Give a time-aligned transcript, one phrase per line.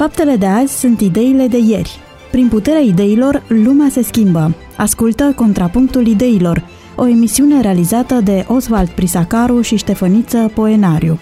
[0.00, 1.98] Faptele de azi sunt ideile de ieri.
[2.30, 4.54] Prin puterea ideilor, lumea se schimbă.
[4.76, 6.64] Ascultă Contrapunctul Ideilor,
[6.96, 11.20] o emisiune realizată de Oswald Prisacaru și Ștefăniță Poenariu.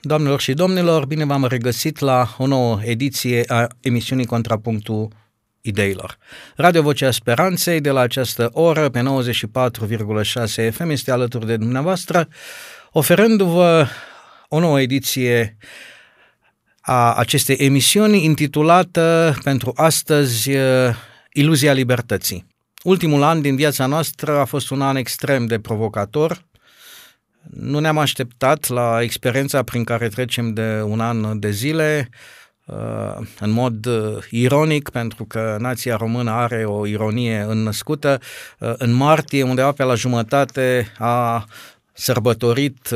[0.00, 5.08] Doamnelor și domnilor, bine v-am regăsit la o nouă ediție a emisiunii Contrapunctul
[5.60, 6.18] Ideilor.
[6.56, 12.28] Radio Vocea Speranței de la această oră pe 94,6 FM este alături de dumneavoastră,
[12.98, 13.86] oferându-vă
[14.48, 15.56] o nouă ediție
[16.80, 20.50] a acestei emisiuni intitulată pentru astăzi
[21.32, 22.46] Iluzia Libertății.
[22.82, 26.44] Ultimul an din viața noastră a fost un an extrem de provocator,
[27.50, 32.08] nu ne-am așteptat la experiența prin care trecem de un an de zile,
[32.64, 38.20] uh, în mod uh, ironic, pentru că nația română are o ironie înnăscută.
[38.58, 41.44] Uh, în martie, undeva pe la jumătate, a
[41.96, 42.88] sărbătorit,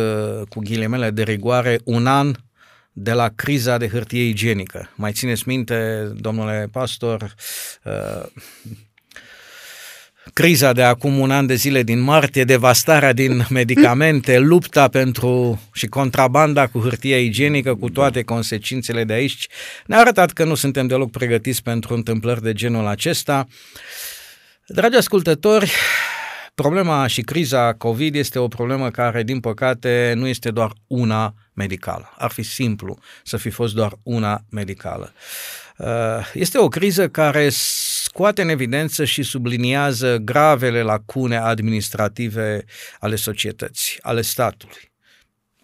[0.48, 2.34] cu ghilimele de rigoare, un an
[2.92, 4.90] de la criza de hârtie igienică.
[4.94, 7.34] Mai țineți minte, domnule pastor,
[10.32, 15.86] criza de acum un an de zile din martie, devastarea din medicamente, lupta pentru și
[15.86, 19.46] contrabanda cu hârtia igienică, cu toate consecințele de aici,
[19.86, 23.46] ne-a arătat că nu suntem deloc pregătiți pentru întâmplări de genul acesta.
[24.66, 25.72] Dragi ascultători,
[26.60, 32.14] problema și criza COVID este o problemă care, din păcate, nu este doar una medicală.
[32.18, 35.12] Ar fi simplu să fi fost doar una medicală.
[36.32, 42.64] Este o criză care scoate în evidență și subliniază gravele lacune administrative
[42.98, 44.90] ale societății, ale statului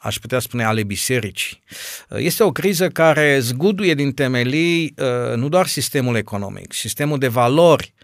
[0.06, 1.62] aș putea spune ale bisericii.
[2.11, 7.95] Este o criză care zguduie din temelii uh, nu doar sistemul economic, sistemul de valori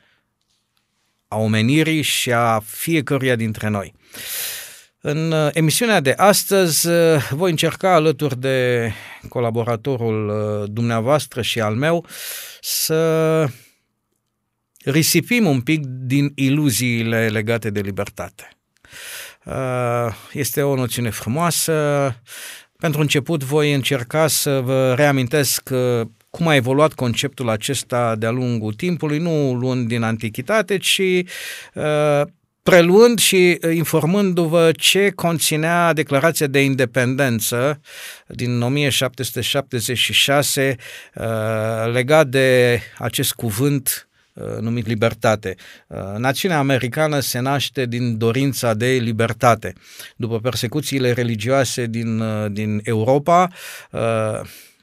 [1.33, 3.95] a omenirii și a fiecăruia dintre noi.
[5.01, 8.91] În uh, emisiunea de astăzi uh, voi încerca alături de
[9.29, 12.07] colaboratorul dumneavoastră și al meu
[12.61, 13.49] să
[14.85, 18.49] risipim un pic din iluziile legate de libertate.
[19.45, 21.75] Uh, este o noțiune frumoasă.
[22.79, 26.07] Pentru început voi încerca să vă reamintesc uh,
[26.37, 31.01] cum a evoluat conceptul acesta de-a lungul timpului, nu luând din antichitate, ci
[31.75, 32.23] uh,
[32.63, 37.81] preluând și informându-vă ce conținea declarația de independență
[38.27, 40.77] din 1776
[41.93, 45.55] legat de acest cuvânt Uh, numit libertate.
[45.87, 49.73] Uh, națiunea americană se naște din dorința de libertate.
[50.17, 53.49] După persecuțiile religioase din, uh, din Europa,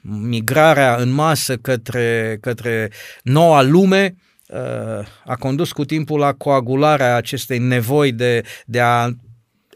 [0.02, 2.90] migrarea în masă către, către
[3.22, 4.14] noua lume
[5.24, 9.08] a condus cu timpul la coagularea acestei nevoi de, de a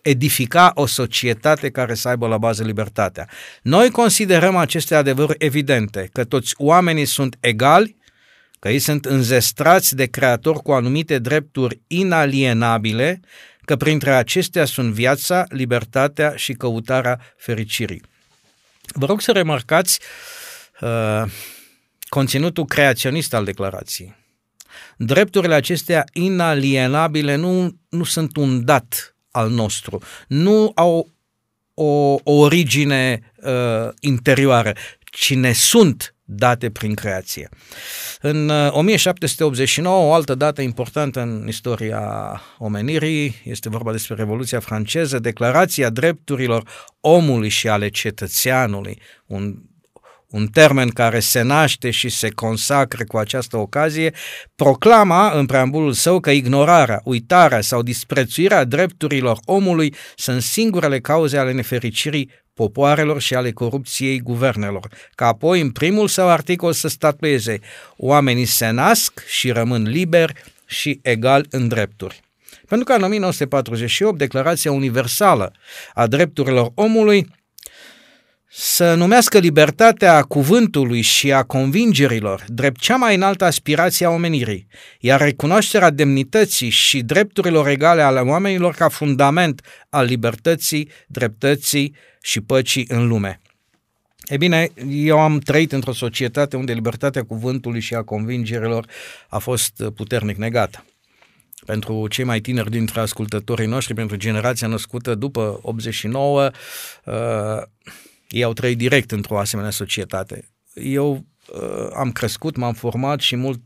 [0.02, 3.28] edifica o societate care să aibă la bază libertatea.
[3.62, 7.96] Noi considerăm aceste adevăruri evidente, că toți oamenii sunt egali
[8.58, 13.20] că ei sunt înzestrați de creator cu anumite drepturi inalienabile,
[13.64, 18.02] că printre acestea sunt viața, libertatea și căutarea fericirii.
[18.94, 20.00] Vă rog să remarcați
[20.80, 21.22] uh,
[22.08, 24.14] conținutul creaționist al declarației.
[24.96, 31.12] Drepturile acestea inalienabile nu, nu sunt un dat al nostru, nu au
[31.74, 34.72] o, o origine uh, interioară,
[35.04, 37.48] ci ne sunt date prin creație.
[38.20, 45.18] În 1789, uh, o altă dată importantă în istoria omenirii, este vorba despre Revoluția franceză,
[45.18, 46.68] Declarația Drepturilor
[47.00, 49.54] Omului și ale Cetățeanului, un
[50.34, 54.14] un termen care se naște și se consacre cu această ocazie,
[54.54, 61.52] proclama în preambulul său că ignorarea, uitarea sau disprețuirea drepturilor omului sunt singurele cauze ale
[61.52, 67.58] nefericirii popoarelor și ale corupției guvernelor, ca apoi în primul său articol să statueze
[67.96, 70.32] oamenii se nasc și rămân liberi
[70.66, 72.20] și egal în drepturi.
[72.68, 75.52] Pentru că în 1948 Declarația Universală
[75.92, 77.26] a Drepturilor Omului
[78.56, 84.66] să numească libertatea cuvântului și a convingerilor drept cea mai înaltă aspirație a omenirii,
[85.00, 92.84] iar recunoașterea demnității și drepturilor egale ale oamenilor ca fundament al libertății, dreptății și păcii
[92.88, 93.40] în lume.
[94.24, 98.86] E bine, eu am trăit într-o societate unde libertatea cuvântului și a convingerilor
[99.28, 100.84] a fost puternic negată.
[101.66, 106.50] Pentru cei mai tineri dintre ascultătorii noștri, pentru generația născută după 89,
[107.04, 107.14] uh,
[108.34, 110.48] ei au trăit direct într-o asemenea societate.
[110.74, 113.60] Eu uh, am crescut, m-am format și mult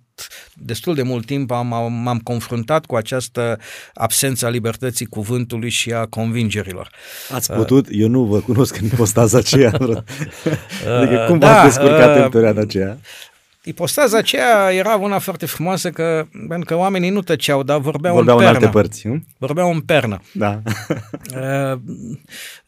[0.55, 3.59] destul de mult timp am, m-am confruntat cu această
[3.95, 6.91] absență a libertății cuvântului și a convingerilor.
[7.33, 7.89] Ați putut?
[7.89, 9.73] Uh, Eu nu vă cunosc în ipostaza aceea.
[11.01, 12.99] adică cum da, v-ați descurcat uh, în perioada aceea?
[13.69, 18.37] Ipostaza aceea era una foarte frumoasă că, pentru că oamenii nu tăceau, dar vorbeau, vorbeau
[18.37, 18.59] în pernă.
[18.59, 19.07] în alte părți.
[19.07, 19.23] Nu?
[19.39, 20.23] Vorbeau în pernă.
[20.33, 20.61] Da.
[21.35, 21.79] Uh,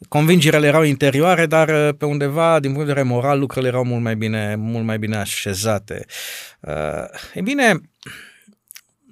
[0.08, 4.02] convingerile erau interioare, dar uh, pe undeva, din punct de vedere moral, lucrurile erau mult
[4.02, 6.05] mai bine, mult mai bine așezate.
[6.61, 7.05] Uh,
[7.35, 7.81] e bine,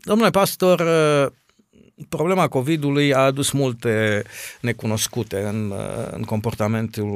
[0.02, 0.82] domnule pastor,
[2.08, 4.22] problema COVID-ului a adus multe
[4.60, 5.72] necunoscute în,
[6.10, 7.08] în comportamentul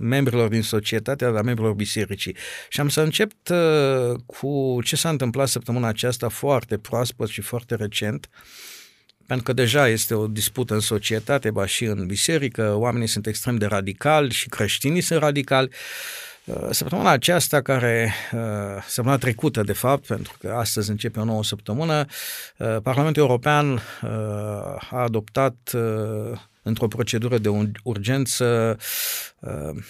[0.00, 2.36] membrilor din societate, a membrilor bisericii.
[2.68, 7.74] Și am să încep uh, cu ce s-a întâmplat săptămâna aceasta foarte proaspăt și foarte
[7.74, 8.28] recent,
[9.26, 13.56] pentru că deja este o dispută în societate, ba și în biserică, oamenii sunt extrem
[13.56, 15.68] de radicali și creștinii sunt radicali.
[15.68, 16.29] Uh,
[16.70, 18.40] săptămâna aceasta, care, uh,
[18.86, 22.04] săptămâna trecută, de fapt, pentru că astăzi începe o nouă săptămână,
[22.82, 23.80] Parlamentul European
[24.90, 25.56] a adoptat
[26.62, 27.48] într-o procedură de
[27.82, 28.76] urgență
[29.38, 29.84] uh,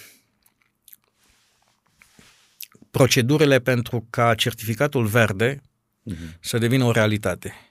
[2.90, 6.38] procedurile pentru ca certificatul verde uh-huh.
[6.40, 7.69] să devină o realitate.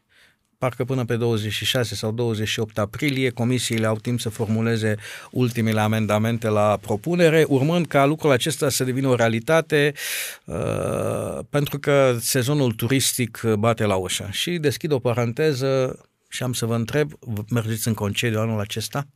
[0.60, 4.96] Parcă până pe 26 sau 28 aprilie comisiile au timp să formuleze
[5.32, 9.94] ultimele amendamente la propunere, urmând ca lucrul acesta să devină o realitate,
[10.46, 14.28] uh, pentru că sezonul turistic bate la ușă.
[14.32, 17.12] Și deschid o paranteză, și am să vă întreb,
[17.50, 19.08] mergeți în concediu anul acesta?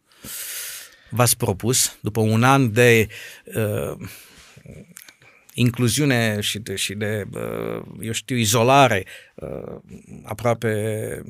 [1.09, 3.07] V-ați propus, după un an de
[3.55, 4.07] uh,
[5.53, 9.05] incluziune și de, și de uh, eu știu, izolare
[9.35, 9.75] uh,
[10.23, 11.21] aproape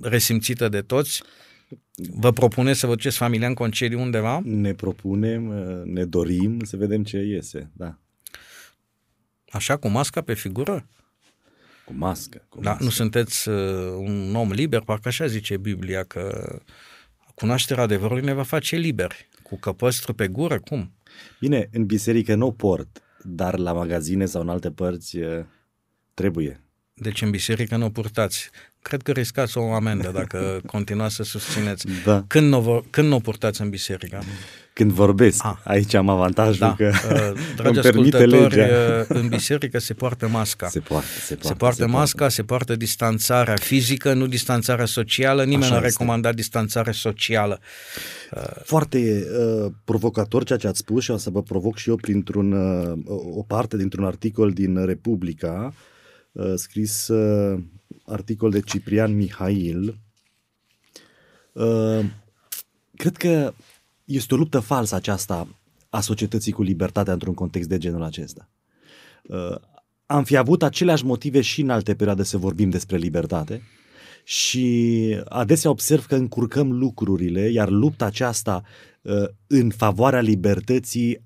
[0.00, 1.22] resimțită de toți,
[1.94, 4.40] Vă propuneți să vă duceți familia în concediu undeva?
[4.44, 7.98] Ne propunem, uh, ne dorim să vedem ce iese, da.
[9.50, 10.86] Așa, cu masca pe figură?
[11.84, 12.46] Cu mască.
[12.48, 12.84] Cu da, mască.
[12.84, 13.56] nu sunteți uh,
[13.96, 16.58] un om liber, parcă așa zice Biblia, că
[17.34, 19.28] cunoașterea adevărului ne va face liberi.
[19.42, 20.92] Cu căpăstru pe gură, cum?
[21.40, 25.44] Bine, în biserică nu port, dar la magazine sau în alte părți uh,
[26.14, 26.60] trebuie.
[26.94, 28.50] Deci în biserică nu o purtați.
[28.82, 31.86] Cred că riscați o amendă dacă continuați să susțineți.
[32.04, 32.24] Da.
[32.26, 34.22] Când nu, când nu o purtați în biserică?
[34.72, 35.44] când vorbesc.
[35.44, 35.56] Ah.
[35.64, 36.74] Aici am avantajul da.
[36.74, 38.66] că uh, Dragi îmi permite legea.
[38.66, 40.68] Uh, în biserică se poartă masca.
[40.68, 41.46] Se poartă, se poartă.
[41.48, 42.34] Se poartă se masca, poartă.
[42.34, 45.44] se poartă distanțarea fizică, nu distanțarea socială.
[45.44, 47.60] Nimeni nu a recomandat distanțare socială.
[48.30, 51.96] Uh, Foarte uh, provocator ceea ce ați spus și o să vă provoc și eu
[51.96, 55.90] printr-un, uh, o parte dintr-un articol din Republica, uh,
[56.54, 57.62] scris uh,
[58.04, 59.98] articol de Ciprian Mihail.
[61.52, 62.04] Uh,
[62.96, 63.54] cred că
[64.04, 65.48] este o luptă falsă aceasta
[65.88, 68.48] a societății cu libertatea într-un context de genul acesta.
[69.22, 69.56] Uh,
[70.06, 73.62] am fi avut aceleași motive și în alte perioade să vorbim despre libertate
[74.24, 78.62] și adesea observ că încurcăm lucrurile, iar lupta aceasta
[79.02, 81.24] uh, în favoarea libertății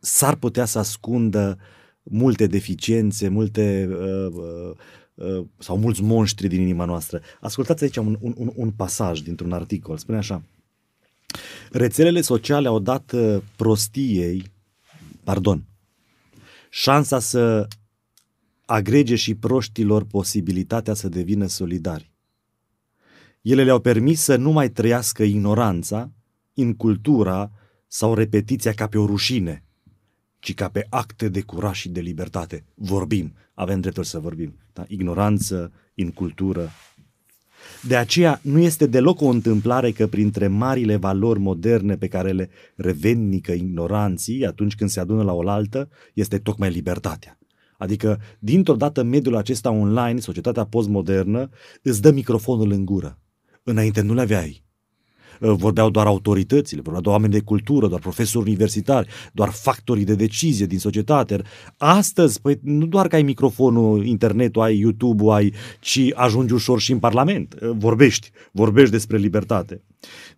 [0.00, 1.58] s-ar putea să ascundă
[2.02, 7.20] multe deficiențe, multe uh, sau mulți monștri din inima noastră.
[7.40, 9.96] Ascultați aici un, un, un pasaj dintr-un articol.
[9.96, 10.42] Spune așa.
[11.70, 14.42] Rețelele sociale au dat uh, prostiei,
[15.24, 15.64] pardon,
[16.70, 17.68] șansa să
[18.64, 22.10] agrege și proștilor posibilitatea să devină solidari.
[23.42, 26.10] Ele le-au permis să nu mai trăiască ignoranța,
[26.76, 27.50] cultura
[27.86, 29.64] sau repetiția ca pe o rușine,
[30.40, 32.64] ci ca pe acte de curaj și de libertate.
[32.74, 34.54] Vorbim, avem dreptul să vorbim.
[34.72, 34.84] Da?
[34.88, 35.72] Ignoranță,
[36.14, 36.70] cultură.
[37.86, 42.50] De aceea nu este deloc o întâmplare că printre marile valori moderne pe care le
[42.76, 47.38] revendică ignoranții atunci când se adună la oaltă este tocmai libertatea.
[47.78, 51.48] Adică, dintr-o dată, mediul acesta online, societatea postmodernă,
[51.82, 53.18] îți dă microfonul în gură.
[53.62, 54.64] Înainte nu le aveai.
[55.40, 60.14] Uh, vorbeau doar autoritățile, vorbeau doar oameni de cultură, doar profesori universitari, doar factorii de
[60.14, 61.42] decizie din societate.
[61.76, 66.92] Astăzi, păi, nu doar că ai microfonul, internetul, ai YouTube-ul, ai, ci ajungi ușor și
[66.92, 67.54] în Parlament.
[67.62, 69.82] Uh, vorbești, vorbești despre libertate.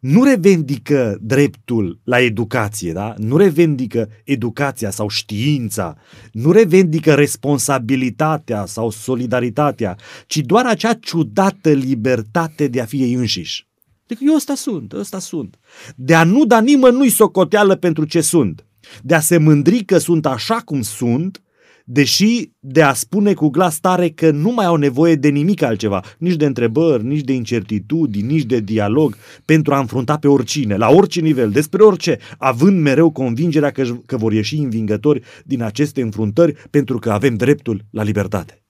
[0.00, 3.14] Nu revendică dreptul la educație, da?
[3.16, 5.96] Nu revendică educația sau știința,
[6.32, 13.70] nu revendică responsabilitatea sau solidaritatea, ci doar acea ciudată libertate de a fi ei înșiși.
[14.12, 15.58] Deci eu ăsta sunt, ăsta sunt.
[15.96, 18.66] De a nu da nimănui socoteală pentru ce sunt.
[19.02, 21.42] De a se mândri că sunt așa cum sunt,
[21.84, 26.04] deși de a spune cu glas tare că nu mai au nevoie de nimic altceva,
[26.18, 30.88] nici de întrebări, nici de incertitudini, nici de dialog, pentru a înfrunta pe oricine, la
[30.88, 36.54] orice nivel, despre orice, având mereu convingerea că, că vor ieși învingători din aceste înfruntări
[36.70, 38.61] pentru că avem dreptul la libertate.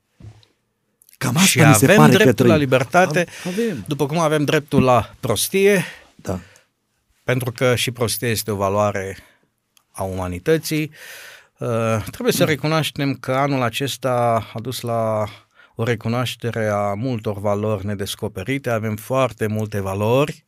[1.23, 2.59] Cam asta și mi se avem pare dreptul că la trăim.
[2.61, 3.85] libertate, Avem.
[3.87, 6.39] după cum avem dreptul la prostie, Da.
[7.25, 9.17] pentru că și prostia este o valoare
[9.91, 10.91] a umanității.
[11.59, 11.69] Uh,
[12.11, 15.25] trebuie să recunoaștem că anul acesta a dus la
[15.83, 18.71] o recunoaștere a multor valori nedescoperite.
[18.71, 20.45] Avem foarte multe valori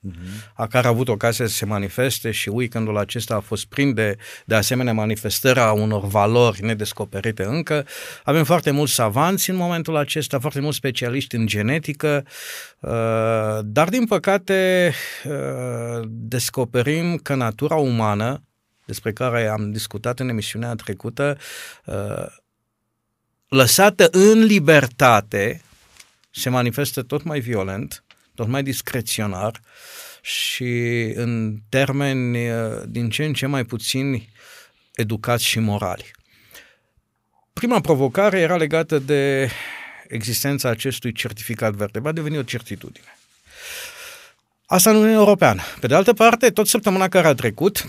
[0.54, 4.16] a care a avut ocazia să se manifeste și weekendul acesta a fost plin de,
[4.44, 7.86] de asemenea manifestări a unor valori nedescoperite încă.
[8.24, 12.24] Avem foarte mulți savanți în momentul acesta, foarte mulți specialiști în genetică,
[12.80, 12.90] uh,
[13.62, 14.92] dar din păcate
[15.24, 18.42] uh, descoperim că natura umană,
[18.86, 21.36] despre care am discutat în emisiunea trecută,
[21.84, 22.42] uh,
[23.48, 25.62] lăsată în libertate,
[26.30, 29.60] se manifestă tot mai violent, tot mai discreționar
[30.22, 34.28] și în termeni uh, din ce în ce mai puțini
[34.94, 36.10] educați și morali.
[37.52, 39.50] Prima provocare era legată de
[40.08, 41.98] existența acestui certificat verde.
[41.98, 43.16] Va deveni o certitudine.
[44.66, 45.62] Asta în Uniunea Europeană.
[45.80, 47.84] Pe de altă parte, tot săptămâna care a trecut,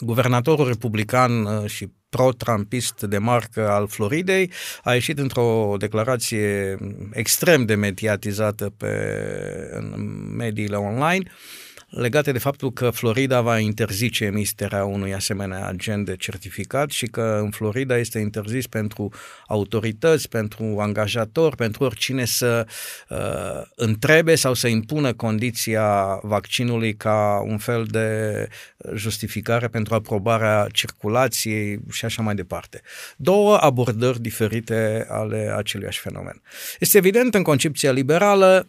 [0.00, 4.50] guvernatorul republican uh, și pro-trumpist de marcă al Floridei
[4.82, 6.76] a ieșit într-o declarație
[7.12, 8.92] extrem de mediatizată pe,
[9.72, 9.94] în
[10.36, 11.30] mediile online
[11.90, 17.38] legate de faptul că Florida va interzice emiterea unui asemenea agent de certificat și că
[17.42, 19.12] în Florida este interzis pentru
[19.46, 22.66] autorități, pentru angajatori, pentru oricine să
[23.08, 28.48] uh, întrebe sau să impună condiția vaccinului ca un fel de
[28.94, 32.82] justificare pentru aprobarea circulației și așa mai departe.
[33.16, 36.42] Două abordări diferite ale aceluiași fenomen.
[36.78, 38.68] Este evident în concepția liberală,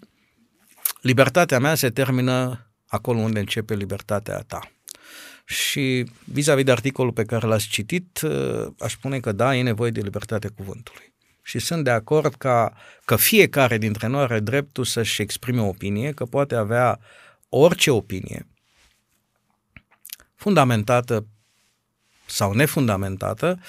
[1.02, 4.72] libertatea mea se termină acolo unde începe libertatea ta.
[5.46, 8.22] Și vis-a-vis de articolul pe care l-ați citit,
[8.80, 11.14] aș spune că da, e nevoie de libertatea cuvântului.
[11.42, 12.74] Și sunt de acord ca,
[13.06, 17.00] că fiecare dintre noi are dreptul să-și exprime o opinie, că poate avea
[17.50, 18.48] orice opinie,
[20.36, 21.26] fundamentată
[22.26, 23.60] sau nefundamentată,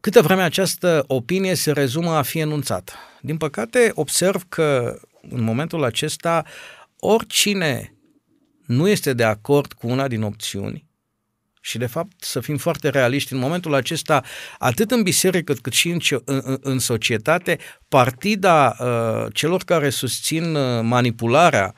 [0.00, 2.92] câtă vreme această opinie se rezumă a fi enunțată.
[3.20, 6.44] Din păcate, observ că în momentul acesta
[7.04, 7.96] oricine
[8.66, 10.90] nu este de acord cu una din opțiuni,
[11.60, 14.22] și de fapt să fim foarte realiști, în momentul acesta,
[14.58, 20.80] atât în biserică cât și în, în, în societate, partida uh, celor care susțin uh,
[20.82, 21.74] manipularea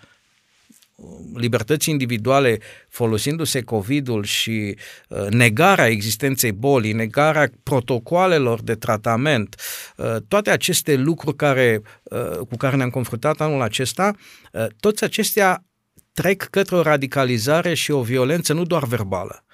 [1.35, 2.59] libertății individuale
[2.89, 4.77] folosindu-se COVID-ul și
[5.09, 9.61] uh, negarea existenței bolii, negarea protocoalelor de tratament,
[9.97, 14.15] uh, toate aceste lucruri care, uh, cu care ne-am confruntat anul acesta,
[14.53, 15.65] uh, toți acestea
[16.13, 19.45] trec către o radicalizare și o violență nu doar verbală.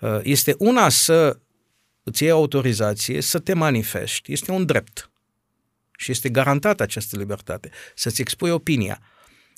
[0.00, 1.38] Uh, este una să
[2.02, 5.10] îți iei autorizație, să te manifesti, este un drept
[5.98, 9.00] și este garantată această libertate, să-ți expui opinia.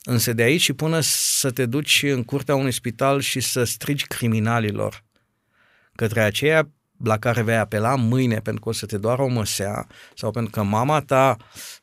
[0.09, 4.07] Însă de aici și până să te duci în curtea unui spital și să strigi
[4.07, 5.05] criminalilor
[5.95, 6.71] către aceea
[7.05, 10.51] la care vei apela mâine pentru că o să te doară o măsea sau pentru
[10.51, 11.37] că mama ta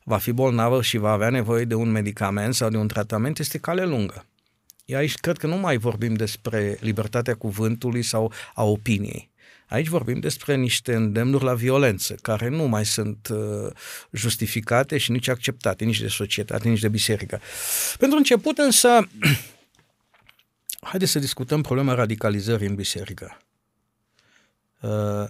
[0.04, 3.58] va fi bolnavă și va avea nevoie de un medicament sau de un tratament, este
[3.58, 4.26] cale lungă.
[4.94, 9.30] Aici cred că nu mai vorbim despre libertatea cuvântului sau a opiniei.
[9.74, 13.72] Aici vorbim despre niște îndemnuri la violență, care nu mai sunt uh,
[14.10, 17.40] justificate și nici acceptate, nici de societate, nici de biserică.
[17.98, 19.08] Pentru început însă,
[20.90, 23.36] haideți să discutăm problema radicalizării în biserică.
[24.80, 25.24] Uh,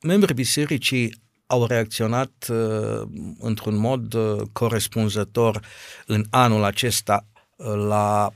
[0.00, 3.02] membrii bisericii au reacționat uh,
[3.38, 5.60] într-un mod uh, corespunzător
[6.06, 7.26] în anul acesta
[7.56, 8.32] uh, la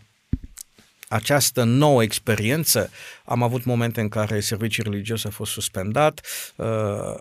[1.12, 2.90] această nouă experiență.
[3.25, 6.21] Am avut momente în care serviciul religios a fost suspendat,
[6.57, 6.66] uh,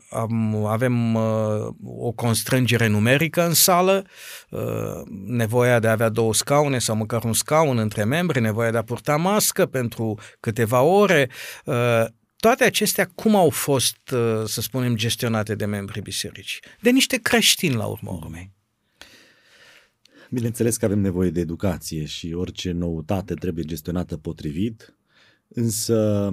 [0.10, 4.06] am, avem uh, o constrângere numerică în sală,
[4.50, 4.62] uh,
[5.26, 8.84] nevoia de a avea două scaune sau măcar un scaun între membri, nevoia de a
[8.84, 11.30] purta mască pentru câteva ore.
[12.36, 13.98] Toate acestea cum au fost,
[14.46, 16.62] să spunem, gestionate de membrii bisericii?
[16.80, 18.52] De niște creștini, la urmă urmei.
[20.34, 24.98] Bineînțeles că avem nevoie de educație și orice noutate trebuie gestionată potrivit,
[25.48, 26.26] însă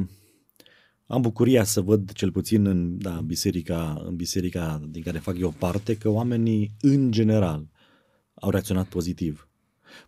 [1.07, 5.51] am bucuria să văd, cel puțin în da, biserica, în biserica din care fac eu
[5.51, 7.69] parte, că oamenii, în general,
[8.35, 9.48] au reacționat pozitiv.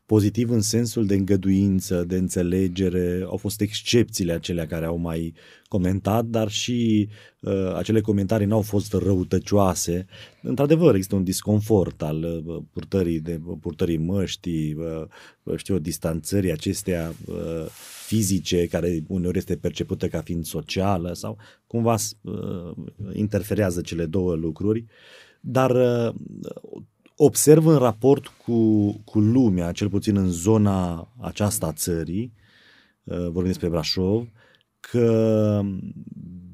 [0.06, 5.34] Pozitiv în sensul de îngăduință, de înțelegere, au fost excepțiile acelea care au mai
[5.68, 7.08] comentat, dar și
[7.40, 10.06] uh, acele comentarii n-au fost răutăcioase.
[10.42, 17.66] Într-adevăr, există un disconfort al uh, purtării, de, purtării măștii, uh, știu, distanțării acestea uh,
[18.06, 22.72] fizice, care uneori este percepută ca fiind socială sau cumva uh,
[23.12, 24.84] interferează cele două lucruri.
[25.40, 26.14] Dar uh,
[27.22, 32.32] observ în raport cu, cu lumea, cel puțin în zona aceasta a țării,
[33.04, 34.28] uh, vorbim despre Brașov,
[34.80, 35.60] că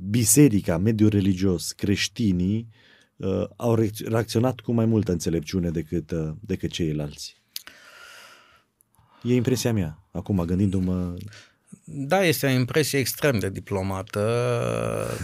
[0.09, 2.69] biserica, mediul religios, creștinii
[3.17, 7.43] uh, au reacționat cu mai multă înțelepciune decât, uh, decât ceilalți.
[9.23, 11.15] E impresia mea, acum gândindu-mă
[11.89, 14.21] da, este o impresie extrem de diplomată,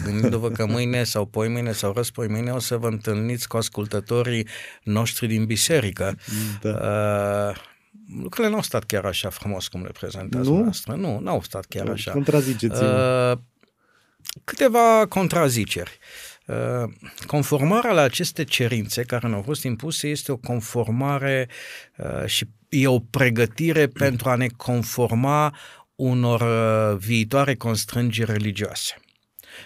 [0.04, 4.46] gândindu-vă că mâine sau poimâine sau răspoimâine o să vă întâlniți cu ascultătorii
[4.82, 6.18] noștri din biserică.
[6.60, 6.70] Da.
[6.70, 7.56] Uh,
[8.20, 10.62] lucrurile nu au stat chiar așa frumos cum le prezentați nu?
[10.62, 10.94] noastră.
[10.94, 12.12] Nu, nu au stat chiar așa.
[12.12, 13.38] Contraziceți uh,
[14.44, 15.98] Câteva contraziceri.
[16.46, 16.92] Uh,
[17.26, 21.48] conformarea la aceste cerințe care ne-au fost impuse este o conformare
[21.96, 25.54] uh, și e o pregătire pentru a ne conforma
[26.02, 28.94] unor uh, viitoare constrângeri religioase.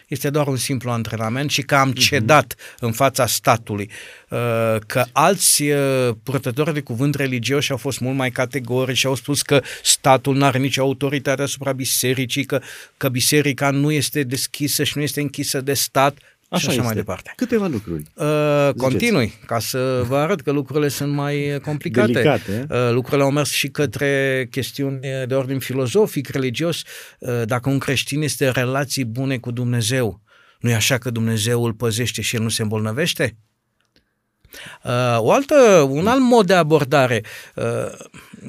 [0.09, 1.99] Este doar un simplu antrenament și că am mhm.
[1.99, 2.79] cedat uh-huh.
[2.79, 3.91] în fața statului,
[4.29, 4.39] uh,
[4.87, 9.43] că alți uh, purtători de cuvânt religioși au fost mult mai categorici și au spus
[9.43, 12.61] că statul nu are nicio autoritate asupra bisericii, că,
[12.97, 16.19] că biserica nu este deschisă și nu este închisă de stat.
[16.49, 16.87] Așa și așa este.
[16.87, 17.33] mai departe.
[17.37, 18.03] Câteva lucruri.
[18.15, 22.13] Uh, continui, ca să vă arăt că lucrurile sunt mai complicate.
[22.13, 22.67] Delicate.
[22.71, 26.83] Uh, lucrurile au mers și către chestiuni de ordin filozofic, religios.
[27.19, 30.21] Uh, dacă un creștin este relații bune cu Dumnezeu,
[30.59, 33.37] nu e așa că Dumnezeu îl păzește și el nu se îmbolnăvește?
[34.85, 37.23] Uh, o altă, un alt mod de abordare
[37.55, 37.65] uh,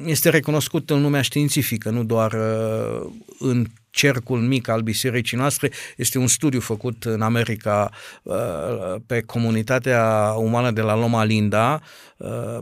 [0.06, 3.66] este recunoscut în lumea științifică, nu doar uh, în
[3.98, 5.70] cercul mic al bisericii noastre.
[5.96, 7.90] Este un studiu făcut în America
[8.22, 8.36] uh,
[9.06, 11.80] pe comunitatea umană de la Loma Linda,
[12.16, 12.58] uh,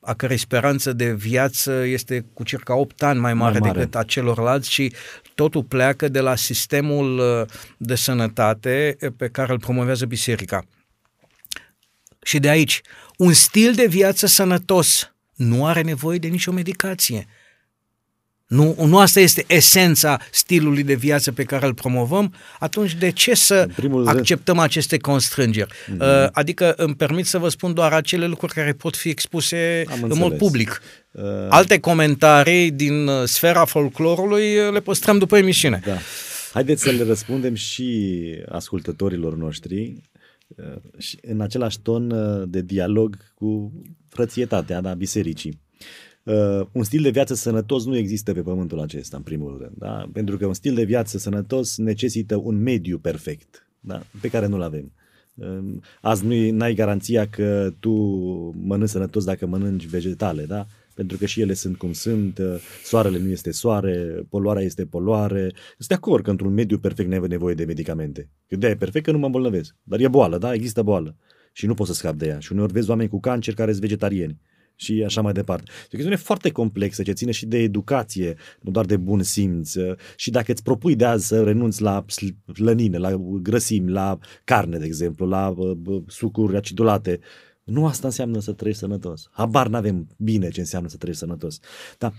[0.00, 3.94] a cărei speranță de viață este cu circa 8 ani mai mare, mai mare decât
[3.94, 4.92] a celorlalți și
[5.34, 10.64] totul pleacă de la sistemul uh, de sănătate pe care îl promovează biserica.
[12.22, 12.80] Și de aici,
[13.16, 17.26] un stil de viață sănătos nu are nevoie de nicio medicație.
[18.54, 23.34] Nu, nu asta este esența stilului de viață pe care îl promovăm, atunci de ce
[23.34, 23.68] să
[24.04, 25.72] acceptăm aceste constrângeri?
[25.72, 26.30] Mm-hmm.
[26.32, 30.02] Adică îmi permit să vă spun doar acele lucruri care pot fi expuse Am în
[30.02, 30.28] înțeles.
[30.28, 30.82] mod public.
[31.10, 31.22] Uh...
[31.48, 35.80] Alte comentarii din uh, sfera folclorului uh, le păstrăm după emisiune.
[35.86, 35.96] Da.
[36.52, 39.94] Haideți să le răspundem și ascultătorilor noștri
[40.98, 42.12] și în același ton
[42.50, 43.72] de dialog cu
[44.08, 45.62] frățietatea da, bisericii.
[46.24, 49.72] Uh, un stil de viață sănătos nu există pe pământul acesta, în primul rând.
[49.78, 50.08] Da?
[50.12, 54.02] Pentru că un stil de viață sănătos necesită un mediu perfect, da?
[54.20, 54.92] pe care nu-l avem.
[55.34, 55.58] Uh,
[56.00, 57.92] azi nu ai garanția că tu
[58.56, 60.66] mănânci sănătos dacă mănânci vegetale, da?
[60.94, 65.52] pentru că și ele sunt cum sunt, uh, soarele nu este soare, poluarea este poluare.
[65.76, 68.30] Sunt de acord că într-un mediu perfect nu ai nevoie de medicamente.
[68.48, 69.76] Că de e perfect că nu mă îmbolnăvesc.
[69.82, 70.54] Dar e boală, da?
[70.54, 71.16] Există boală.
[71.52, 72.38] Și nu poți să scapi de ea.
[72.38, 74.40] Și uneori vezi oameni cu cancer care sunt vegetariani
[74.84, 75.70] și așa mai departe.
[75.70, 79.72] E o chestiune foarte complexă ce ține și de educație, nu doar de bun simț.
[80.16, 82.04] Și dacă îți propui de azi să renunți la
[82.54, 85.54] slănine, la grăsimi, la carne, de exemplu, la
[86.06, 87.20] sucuri acidulate,
[87.64, 89.28] nu asta înseamnă să trăiești sănătos.
[89.32, 91.58] Habar n-avem bine ce înseamnă să trăiești sănătos.
[91.98, 92.12] Dar,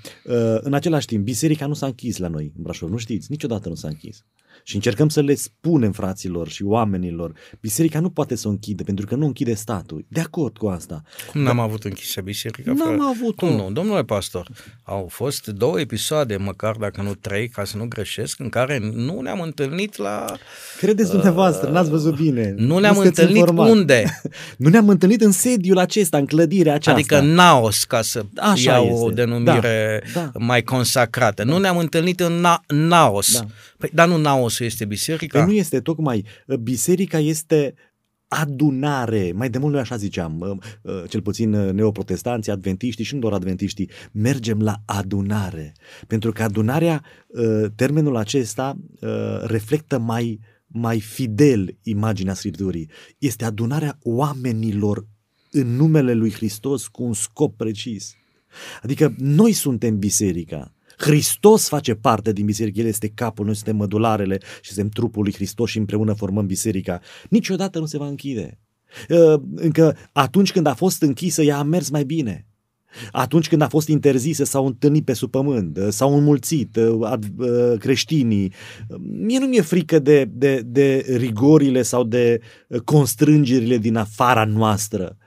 [0.60, 3.32] în același timp, biserica nu s-a închis la noi în Brașov, nu știți?
[3.32, 4.26] Niciodată nu s-a închis
[4.64, 9.06] și încercăm să le spunem fraților și oamenilor, biserica nu poate să o închide pentru
[9.06, 10.06] că nu închide statul.
[10.08, 11.02] De acord cu asta.
[11.32, 12.72] Cum n-am avut închisă biserica?
[12.74, 13.36] N-am avut.
[13.36, 13.72] Cum nu?
[13.72, 14.48] Domnule pastor,
[14.84, 19.22] au fost două episoade, măcar dacă nu trei, ca să nu greșesc, în care nu
[19.22, 20.26] ne-am întâlnit la...
[20.78, 22.54] Credeți dumneavoastră, uh, n-ați văzut bine.
[22.58, 23.70] Nu ne-am întâlnit informat.
[23.70, 24.22] unde?
[24.58, 27.00] nu ne-am întâlnit în sediul acesta, în clădirea aceasta.
[27.00, 29.04] Adică Naos, ca să Așa iau este.
[29.04, 30.32] o denumire da, da.
[30.40, 31.44] mai consacrată.
[31.44, 31.52] Da.
[31.52, 33.40] Nu ne-am întâlnit în Na- Naos.
[33.40, 33.46] Da.
[33.86, 35.38] Păi, dar nu Naosul este biserica?
[35.40, 36.26] Păi nu este, tocmai.
[36.62, 37.74] Biserica este
[38.28, 40.62] adunare, mai de mult noi așa ziceam,
[41.08, 45.74] cel puțin neoprotestanții, adventiștii și nu doar adventiștii, mergem la adunare.
[46.08, 47.04] Pentru că adunarea,
[47.76, 48.78] termenul acesta
[49.44, 52.90] reflectă mai, mai fidel imaginea Scripturii.
[53.18, 55.08] Este adunarea oamenilor
[55.52, 58.16] în numele lui Hristos cu un scop precis.
[58.82, 60.75] Adică noi suntem biserica.
[60.98, 65.34] Hristos face parte din biserică, El este capul, noi suntem mădularele și suntem trupul lui
[65.34, 67.02] Hristos și împreună formăm biserica.
[67.30, 68.60] Niciodată nu se va închide.
[69.10, 72.48] Uh, încă atunci când a fost închisă, ea a mers mai bine.
[73.12, 76.80] Atunci când a fost interzise, s-au întâlnit pe sub pământ, s-au înmulțit
[77.80, 78.54] creștinii.
[79.00, 82.40] Mie nu mi-e frică de, de, de rigorile sau de
[82.84, 85.18] constrângerile din afara noastră.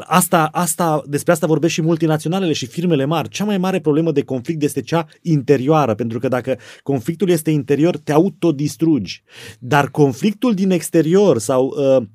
[0.00, 3.28] Asta, asta, despre asta vorbesc și multinaționalele și firmele mari.
[3.28, 7.96] Cea mai mare problemă de conflict este cea interioară, pentru că dacă conflictul este interior,
[7.96, 9.22] te autodistrugi.
[9.58, 12.06] Dar conflictul din exterior sau uh,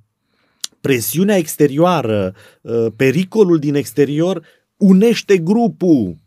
[0.82, 4.44] presiunea exterioară, uh, pericolul din exterior
[4.78, 6.18] unește grupul.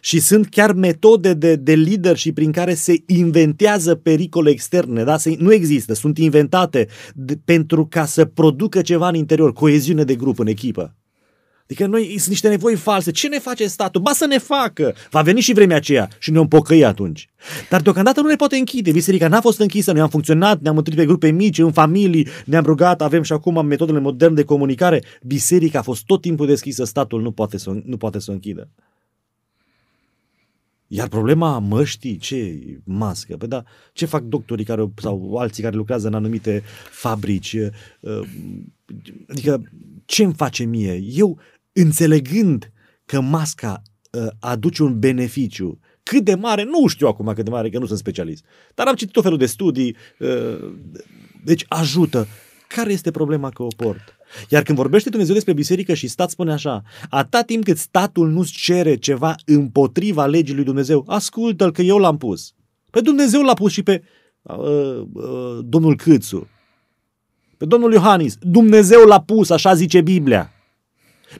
[0.00, 5.16] Și sunt chiar metode de, de leadership prin care se inventează pericole externe, da?
[5.16, 10.14] Se, nu există, sunt inventate de, pentru ca să producă ceva în interior, coeziune de
[10.14, 10.94] grup în echipă.
[11.66, 13.10] Adică noi sunt niște nevoi false.
[13.10, 14.00] Ce ne face statul?
[14.00, 14.94] Ba să ne facă!
[15.10, 17.28] Va veni și vremea aceea și ne-om pocăi atunci.
[17.70, 18.90] Dar deocamdată nu ne poate închide.
[18.90, 22.64] Biserica n-a fost închisă, noi am funcționat, ne-am întâlnit pe grupe mici, în familii, ne-am
[22.64, 25.02] rugat, avem și acum metodele moderne de comunicare.
[25.22, 28.68] Biserica a fost tot timpul deschisă, statul nu poate să, nu poate să o închidă.
[30.88, 33.36] Iar problema măștii, ce mască?
[33.36, 37.56] Păi da, ce fac doctorii care, sau alții care lucrează în anumite fabrici?
[38.00, 38.20] Uh,
[39.28, 39.62] adică
[40.04, 41.02] ce îmi face mie?
[41.12, 41.38] Eu
[41.76, 42.70] înțelegând
[43.04, 47.70] că masca uh, aduce un beneficiu, cât de mare, nu știu acum cât de mare,
[47.70, 50.72] că nu sunt specialist, dar am citit tot felul de studii, uh,
[51.44, 52.26] deci ajută.
[52.68, 54.16] Care este problema că o port?
[54.48, 58.52] Iar când vorbește Dumnezeu despre biserică și stat, spune așa, atâta timp cât statul nu-ți
[58.52, 62.52] cere ceva împotriva legii lui Dumnezeu, ascultă-l că eu l-am pus.
[62.90, 64.02] Pe Dumnezeu l-a pus și pe
[64.42, 64.56] uh,
[65.12, 66.48] uh, domnul Câțu,
[67.56, 68.36] pe domnul Iohannis.
[68.40, 70.55] Dumnezeu l-a pus, așa zice Biblia.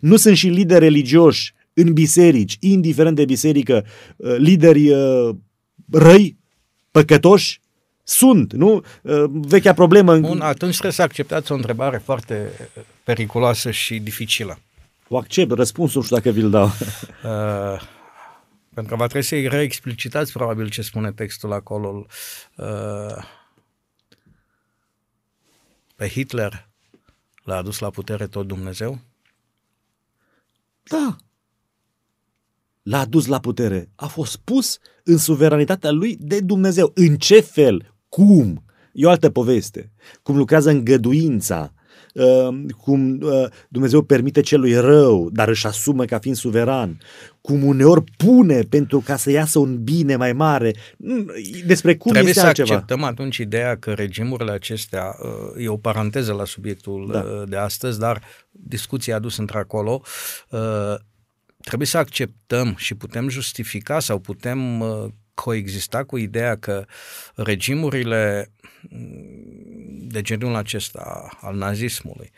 [0.01, 5.37] Nu sunt și lideri religioși în biserici, indiferent de biserică, uh, lideri uh,
[5.91, 6.37] răi,
[6.91, 7.61] păcătoși,
[8.05, 8.85] sunt, nu?
[9.03, 10.19] Uh, vechea problemă.
[10.19, 12.51] Bun, atunci trebuie să acceptați o întrebare foarte
[13.05, 14.59] periculoasă și dificilă.
[15.09, 16.71] O accept, răspunsul nu știu dacă vi-l dau.
[17.25, 17.81] Uh,
[18.75, 22.07] pentru că va trebui să-i reexplicitați probabil ce spune textul acolo.
[22.57, 23.25] Uh,
[25.97, 26.69] pe Hitler
[27.45, 28.99] l-a adus la putere tot Dumnezeu?
[30.91, 31.17] Da.
[32.83, 33.91] L-a adus la putere.
[33.95, 36.91] A fost pus în suveranitatea lui de Dumnezeu.
[36.95, 37.95] În ce fel?
[38.09, 38.65] Cum?
[38.93, 39.93] E o altă poveste.
[40.23, 41.76] Cum lucrează îngăduința, uh,
[42.77, 47.01] cum uh, Dumnezeu permite celui rău, dar își asumă ca fiind suveran,
[47.41, 50.75] cum uneori pune pentru ca să iasă un bine mai mare.
[51.67, 52.73] Despre cum Trebuie este să altceva.
[52.73, 57.45] acceptăm atunci ideea că regimurile acestea, uh, e o paranteză la subiectul da.
[57.49, 60.03] de astăzi, dar discuția adus într-acolo,
[61.61, 64.83] trebuie să acceptăm și putem justifica sau putem
[65.37, 66.85] coexista cu ideea că
[67.35, 68.51] regimurile
[68.89, 72.31] mm, de genul acesta al nazismului,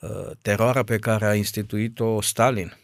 [0.00, 2.76] uh, teroarea pe care a instituit-o Stalin,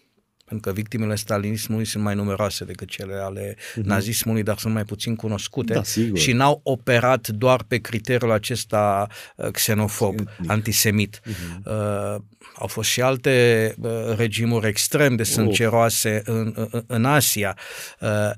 [0.45, 3.83] pentru că victimele stalinismului sunt mai numeroase decât cele ale uh-huh.
[3.83, 6.19] nazismului, dar sunt mai puțin cunoscute da, sigur.
[6.19, 10.33] și n-au operat doar pe criteriul acesta uh, xenofob, Sigur.
[10.47, 11.21] antisemit.
[11.21, 11.65] Uh-huh.
[11.65, 12.17] Uh,
[12.55, 16.35] au fost și alte uh, regimuri extrem de sângeroase oh.
[16.35, 17.57] în, în, în Asia.
[18.01, 18.31] Uh,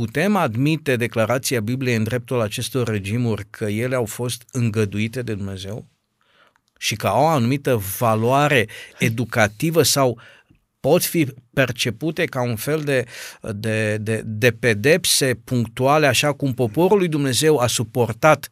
[0.00, 5.86] putem admite declarația Bibliei în dreptul acestor regimuri că ele au fost îngăduite de Dumnezeu
[6.78, 10.20] și că au o anumită valoare educativă sau
[10.80, 13.04] pot fi percepute ca un fel de,
[13.52, 18.50] de, de, de pedepse punctuale, așa cum poporul lui Dumnezeu a suportat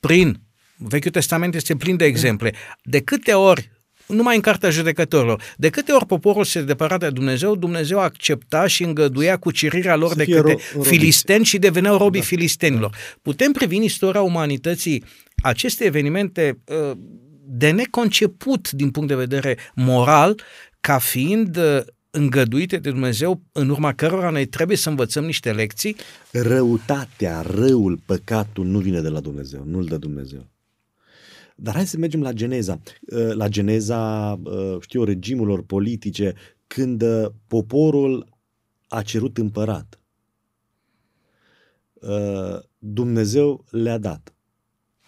[0.00, 0.40] prin
[0.76, 2.54] Vechiul Testament este plin de exemple.
[2.82, 3.70] De câte ori
[4.06, 5.42] numai în cartea judecătorilor.
[5.56, 10.14] De câte ori poporul se depăra de Dumnezeu, Dumnezeu accepta și îngăduia cucerirea lor să
[10.16, 12.26] de către ro- filisteni și deveneau robii da.
[12.26, 12.96] filistenilor.
[13.22, 15.04] Putem privi în istoria umanității
[15.42, 16.58] aceste evenimente
[16.90, 16.96] uh,
[17.48, 20.40] de neconceput din punct de vedere moral
[20.80, 25.96] ca fiind uh, îngăduite de Dumnezeu, în urma cărora noi trebuie să învățăm niște lecții?
[26.30, 30.46] Răutatea, răul, păcatul nu vine de la Dumnezeu, nu-l dă Dumnezeu.
[31.58, 32.80] Dar hai să mergem la geneza.
[33.00, 36.34] Uh, la geneza, uh, știu, regimurilor politice,
[36.66, 38.28] când uh, poporul
[38.88, 40.00] a cerut împărat.
[42.78, 44.34] Dumnezeu le-a dat.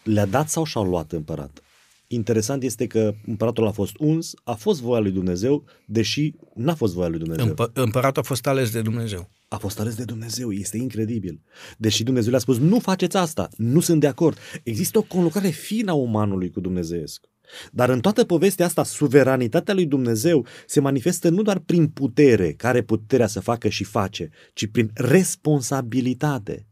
[0.03, 1.63] Le-a dat sau și-au luat împărat?
[2.07, 6.95] Interesant este că împăratul a fost uns, a fost voia lui Dumnezeu, deși n-a fost
[6.95, 7.47] voia lui Dumnezeu.
[7.47, 9.31] Împă- împăratul a fost ales de Dumnezeu.
[9.49, 11.41] A fost ales de Dumnezeu, este incredibil.
[11.79, 14.39] Deși Dumnezeu le-a spus, nu faceți asta, nu sunt de acord.
[14.63, 17.25] Există o conlucrare fină a umanului cu Dumnezeesc.
[17.73, 22.83] Dar în toată povestea asta, suveranitatea lui Dumnezeu se manifestă nu doar prin putere, care
[22.83, 26.67] puterea să facă și face, ci prin responsabilitate.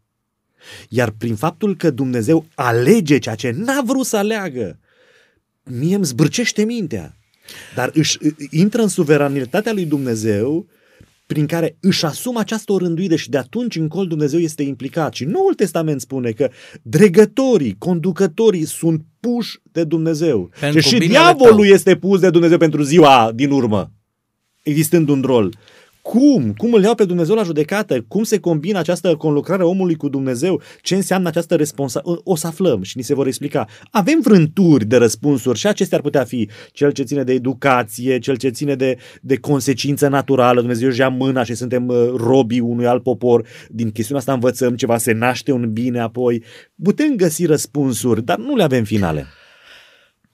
[0.88, 4.78] Iar prin faptul că Dumnezeu alege ceea ce n-a vrut să aleagă,
[5.62, 7.16] mie îmi zbârcește mintea.
[7.74, 8.18] Dar își
[8.50, 10.66] intră în suveranitatea lui Dumnezeu
[11.26, 15.14] prin care își asumă această orânduire și de atunci încolo Dumnezeu este implicat.
[15.14, 16.50] Și Noul Testament spune că
[16.82, 20.50] dregătorii, conducătorii sunt puși de Dumnezeu.
[20.60, 21.74] Pentru și și binele diavolul tău.
[21.74, 23.92] este pus de Dumnezeu pentru ziua din urmă,
[24.62, 25.54] existând un rol.
[26.06, 26.52] Cum?
[26.56, 28.04] Cum îl iau pe Dumnezeu la judecată?
[28.08, 30.60] Cum se combină această conlucrare a omului cu Dumnezeu?
[30.80, 32.30] Ce înseamnă această responsabilitate?
[32.30, 33.66] O să aflăm și ni se vor explica.
[33.90, 38.36] Avem vrânturi de răspunsuri și acestea ar putea fi cel ce ține de educație, cel
[38.36, 40.60] ce ține de, de consecință naturală.
[40.60, 43.46] Dumnezeu își ia mâna și suntem uh, robii unui alt popor.
[43.68, 46.42] Din chestiunea asta învățăm ceva, se naște un bine apoi.
[46.82, 49.26] Putem găsi răspunsuri, dar nu le avem finale.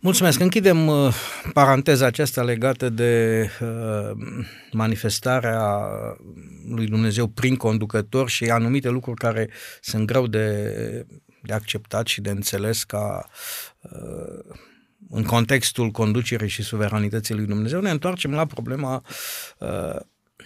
[0.04, 0.40] Mulțumesc.
[0.40, 1.14] Închidem uh,
[1.52, 4.10] paranteza aceasta legată de uh,
[4.72, 5.80] manifestarea
[6.68, 11.06] lui Dumnezeu prin conducător și anumite lucruri care sunt greu de,
[11.42, 13.28] de acceptat și de înțeles ca
[13.80, 14.54] uh,
[15.10, 17.80] în contextul conducerii și suveranității lui Dumnezeu.
[17.80, 19.04] Ne întoarcem la problema
[19.58, 19.96] uh,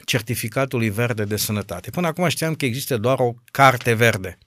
[0.04, 1.90] certificatului verde de sănătate.
[1.90, 4.38] Până acum știam că există doar o carte verde.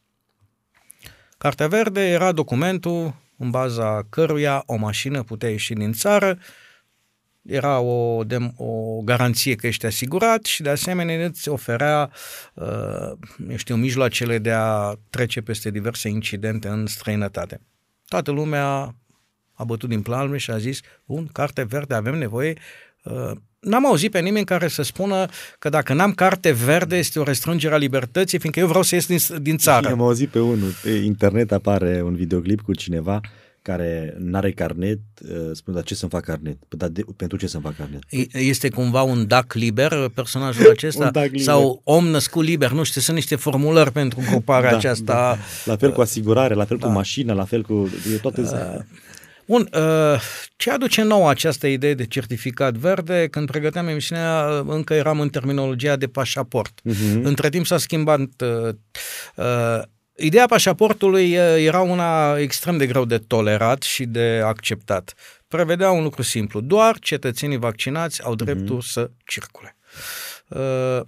[1.38, 6.38] Cartea verde era documentul în baza căruia o mașină putea ieși din țară,
[7.42, 12.12] era o, de, o garanție că ești asigurat și de asemenea îți oferea,
[12.54, 13.12] uh,
[13.50, 17.62] eu știu, mijloacele de a trece peste diverse incidente în străinătate.
[18.08, 18.96] Toată lumea
[19.54, 22.58] a bătut din palme și a zis, un carte verde, avem nevoie.
[23.62, 25.26] Uh, n-am auzit pe nimeni care să spună
[25.60, 29.06] că dacă n-am carte verde este o restrângere a libertății, fiindcă eu vreau să ies
[29.06, 29.90] din, din țară.
[29.90, 33.22] Am auzit pe unul, pe internet apare un videoclip cu cineva
[33.62, 35.00] care n-are carnet,
[35.54, 36.58] spune, dar ce să-mi fac carnet?
[36.68, 38.02] Păi, dar de, pentru ce să-mi fac carnet?
[38.32, 41.06] Este cumva un dac liber, personajul acesta?
[41.06, 41.42] Un dac liber.
[41.42, 42.72] Sau om născut liber?
[42.72, 45.14] Nu știu, sunt niște formulări pentru gruparea Da, aceasta.
[45.14, 45.38] da.
[45.66, 48.42] La fel cu asigurare, la fel cu mașina, la fel cu e toate...
[49.50, 50.22] Bun, uh,
[50.56, 53.28] ce aduce nou această idee de certificat verde?
[53.32, 56.80] Când pregăteam emisiunea, încă eram în terminologia de pașaport.
[56.84, 57.24] Mhm.
[57.24, 58.74] Între timp s-a schimbat uh,
[59.36, 59.82] uh,
[60.16, 65.14] Ideea pașaportului era una extrem de greu de tolerat și de acceptat.
[65.48, 68.92] Prevedea un lucru simplu, doar cetățenii vaccinați au dreptul mm-hmm.
[68.92, 69.76] să circule.
[69.84, 70.29] Uh,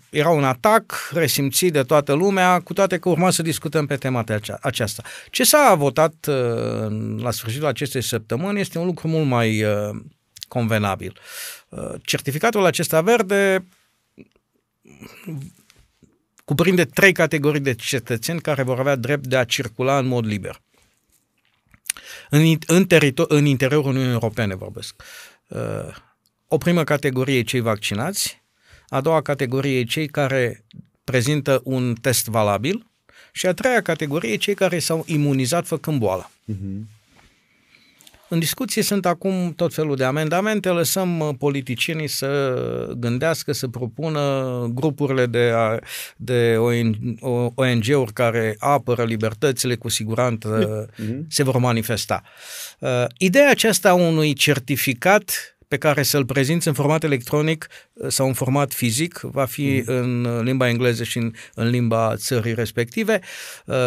[0.10, 4.24] era un atac resimțit de toată lumea, cu toate că urma să discutăm pe tema
[4.62, 5.04] aceasta.
[5.30, 9.96] Ce s-a votat uh, la sfârșitul acestei săptămâni este un lucru mult mai uh,
[10.48, 11.20] convenabil.
[11.70, 13.66] Uh, certificatul acesta verde
[16.46, 20.62] cuprinde trei categorii de cetățeni care vor avea drept de a circula în mod liber.
[22.30, 25.04] În, în, teritor- în interiorul Uniunii Europene vorbesc.
[25.48, 25.96] Uh,
[26.48, 28.41] o primă categorie e cei vaccinați,
[28.92, 30.66] a doua categorie e cei care
[31.04, 32.86] prezintă un test valabil
[33.32, 36.32] și a treia categorie e cei care s-au imunizat făcând boala.
[36.52, 37.00] Uh-huh.
[38.30, 44.22] În discuție sunt acum tot felul de amendamente, lăsăm politicienii să gândească, să propună
[44.74, 45.54] grupurile de,
[46.16, 46.56] de
[47.56, 51.28] ONG-uri care apără libertățile, cu siguranță mm-hmm.
[51.28, 52.24] se vor manifesta.
[53.18, 55.32] Ideea aceasta unui certificat
[55.72, 57.68] pe care să-l prezinți în format electronic
[58.08, 59.96] sau în format fizic, va fi mm.
[59.96, 63.20] în limba engleză și în, în limba țării respective,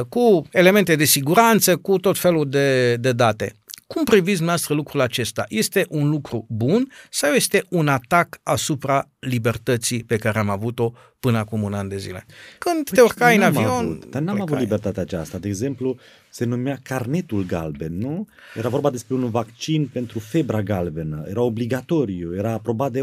[0.08, 3.54] cu elemente de siguranță, cu tot felul de, de date.
[3.86, 5.44] Cum priviți dumneavoastră lucrul acesta?
[5.48, 11.38] Este un lucru bun sau este un atac asupra libertății pe care am avut-o până
[11.38, 12.26] acum un an de zile?
[12.58, 13.66] Când păi te urcai în avion...
[13.66, 15.38] Avut, dar n-am avut libertatea aceasta.
[15.38, 15.96] De exemplu,
[16.30, 18.28] se numea carnetul galben, nu?
[18.54, 21.24] Era vorba despre un vaccin pentru febra galbenă.
[21.28, 23.00] Era obligatoriu, era aprobat de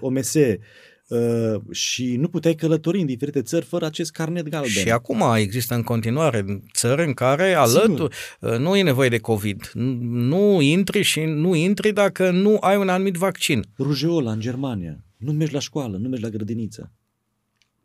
[0.00, 0.34] OMS.
[1.08, 4.70] Uh, și nu puteai călători în diferite țări fără acest carnet galben.
[4.70, 9.70] Și acum există în continuare țări în care alături uh, nu e nevoie de COVID.
[10.00, 13.64] Nu intri și nu intri dacă nu ai un anumit vaccin.
[13.78, 15.04] Rujeola în Germania.
[15.16, 16.92] Nu mergi la școală, nu mergi la grădiniță.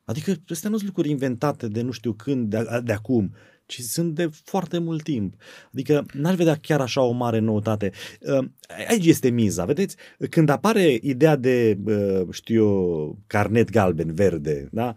[0.06, 3.34] Adică astea nu sunt lucruri inventate de nu știu când, de, de acum,
[3.74, 5.34] ci sunt de foarte mult timp.
[5.74, 7.92] Adică n-aș vedea chiar așa o mare noutate.
[8.88, 9.96] Aici este miza, vedeți?
[10.30, 11.78] Când apare ideea de,
[12.32, 14.96] știu eu, carnet galben, verde, da?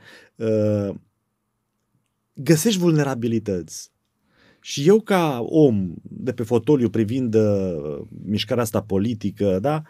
[2.35, 3.91] găsești vulnerabilități.
[4.61, 9.83] Și eu ca om de pe fotoliu privind uh, mișcarea asta politică, da,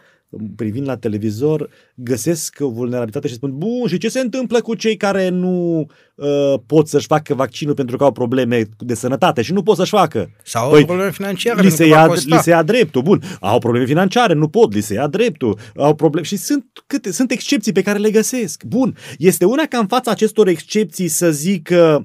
[0.57, 4.97] privind la televizor, găsesc o vulnerabilitate și spun, bun, și ce se întâmplă cu cei
[4.97, 9.63] care nu uh, pot să-și facă vaccinul pentru că au probleme de sănătate și nu
[9.63, 10.31] pot să-și facă?
[10.45, 11.63] Sau păi, au probleme financiare.
[11.63, 14.95] Li se, ia, li se ia dreptul, bun, au probleme financiare, nu pot, li se
[14.95, 18.65] ia dreptul, au probleme și sunt, câte, sunt excepții pe care le găsesc.
[18.65, 22.03] Bun, este una ca în fața acestor excepții să zic că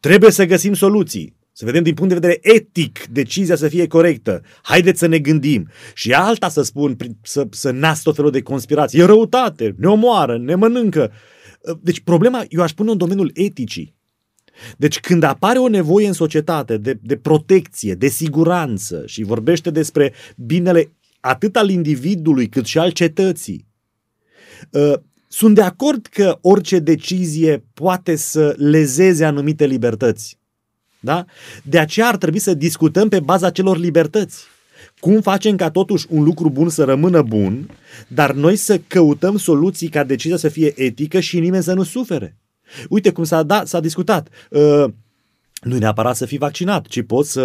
[0.00, 4.42] trebuie să găsim soluții Să vedem din punct de vedere etic decizia să fie corectă.
[4.62, 5.68] Haideți să ne gândim.
[5.94, 9.00] Și alta să spun, să, să nasc tot felul de conspirații.
[9.00, 11.12] E răutate, ne omoară, ne mănâncă.
[11.80, 13.94] Deci problema, eu aș pune în domeniul eticii.
[14.76, 20.12] Deci când apare o nevoie în societate de, de protecție, de siguranță și vorbește despre
[20.36, 23.66] binele atât al individului cât și al cetății,
[24.74, 30.39] ă, sunt de acord că orice decizie poate să lezeze anumite libertăți.
[31.00, 31.24] Da?
[31.62, 34.44] De aceea ar trebui să discutăm pe baza celor libertăți.
[34.98, 37.70] Cum facem ca totuși un lucru bun să rămână bun,
[38.08, 42.36] dar noi să căutăm soluții ca decizia să fie etică și nimeni să nu sufere.
[42.88, 44.28] Uite cum s-a, da, s-a discutat.
[44.50, 44.84] Uh,
[45.60, 47.42] nu neapărat să fii vaccinat, ci poți să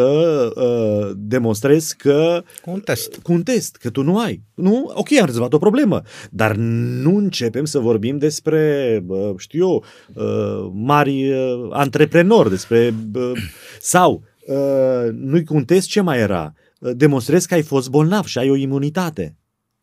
[0.55, 2.43] uh, demonstrezi că...
[2.61, 3.15] Cu un test.
[3.15, 4.43] Cu un test, că tu nu ai.
[4.53, 4.91] Nu?
[4.93, 6.01] Ok, am rezolvat o problemă,
[6.31, 12.93] dar nu începem să vorbim despre, uh, știu eu, uh, mari uh, antreprenori, despre...
[13.13, 13.31] Uh,
[13.79, 16.53] sau, uh, nu-i cu un test, ce mai era?
[16.79, 19.37] Uh, demonstrezi că ai fost bolnav și ai o imunitate.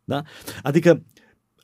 [0.04, 0.22] Da?
[0.62, 1.02] Adică,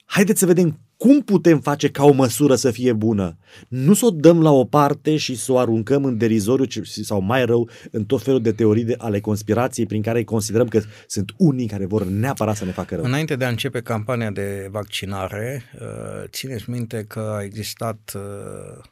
[0.04, 3.38] haideți să vedem cum putem face ca o măsură să fie bună?
[3.68, 7.44] Nu să o dăm la o parte și să o aruncăm în derizoriu sau mai
[7.44, 11.66] rău în tot felul de teorii de, ale conspirației prin care considerăm că sunt unii
[11.66, 13.04] care vor neapărat să ne facă rău.
[13.04, 18.84] Înainte de a începe campania de vaccinare, uh, țineți minte că a existat uh,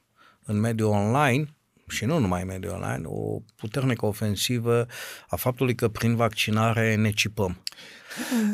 [0.45, 1.57] în mediul online
[1.89, 4.87] și nu numai în mediul online, o puternică ofensivă
[5.29, 7.63] a faptului că prin vaccinare ne cipăm.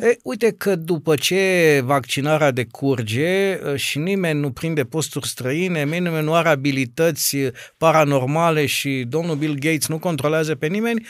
[0.02, 6.34] E, uite că după ce vaccinarea decurge și nimeni nu prinde posturi străine, nimeni nu
[6.34, 7.36] are abilități
[7.76, 11.06] paranormale și domnul Bill Gates nu controlează pe nimeni,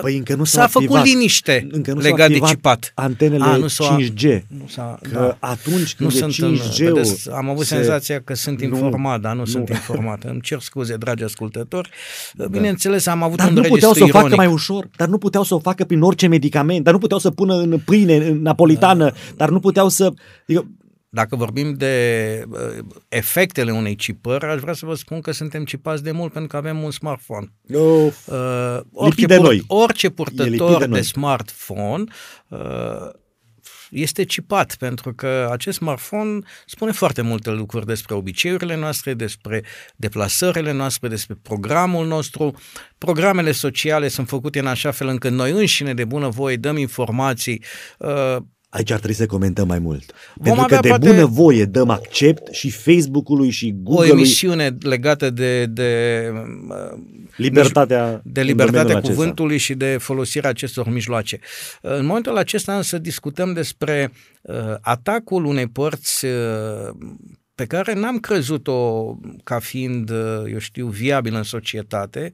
[0.00, 2.92] păi încă nu s-a, făcut activat, liniște încă nu legat de cipat.
[2.94, 4.42] Antenele A, nu 5G.
[4.46, 5.48] Nu s-a, că da.
[5.48, 7.74] atunci când nu e 5G vedeți, Am avut se...
[7.74, 10.24] senzația că sunt nu, informat, dar nu, nu sunt informat.
[10.30, 11.90] Îmi cer scuze, dragi ascultători.
[12.32, 12.46] Da.
[12.46, 15.42] Bineînțeles, am avut dar un nu puteau să o facă mai ușor, dar nu puteau
[15.42, 19.14] să o facă prin orice medicament, dar nu puteau să pună în pâine napolitană, da.
[19.36, 20.12] dar nu puteau să...
[20.42, 20.70] Adică,
[21.08, 26.02] dacă vorbim de uh, efectele unei cipări, aș vrea să vă spun că suntem cipați
[26.02, 27.52] de mult pentru că avem un smartphone.
[27.66, 29.64] Uh, orice, de noi.
[29.66, 32.04] orice purtător de, de smartphone
[32.48, 32.58] uh,
[33.92, 39.62] este cipat, pentru că acest smartphone spune foarte multe lucruri despre obiceiurile noastre, despre
[39.96, 42.54] deplasările noastre, despre programul nostru.
[42.98, 47.64] Programele sociale sunt făcute în așa fel încât noi înșine de bună voie dăm informații
[47.98, 48.36] uh,
[48.72, 50.12] Aici ar trebui să comentăm mai mult.
[50.34, 51.08] Vom Pentru că de poate...
[51.08, 54.10] bună voie dăm accept și Facebook-ului și Google-ului.
[54.10, 56.22] O emisiune legată de, de
[57.36, 59.72] libertatea, de libertatea cuvântului acesta.
[59.72, 61.38] și de folosirea acestor mijloace.
[61.80, 66.32] În momentul acesta însă discutăm despre uh, atacul unei părți uh,
[67.54, 69.12] pe care n-am crezut-o
[69.44, 70.10] ca fiind,
[70.48, 72.32] eu știu, viabil în societate,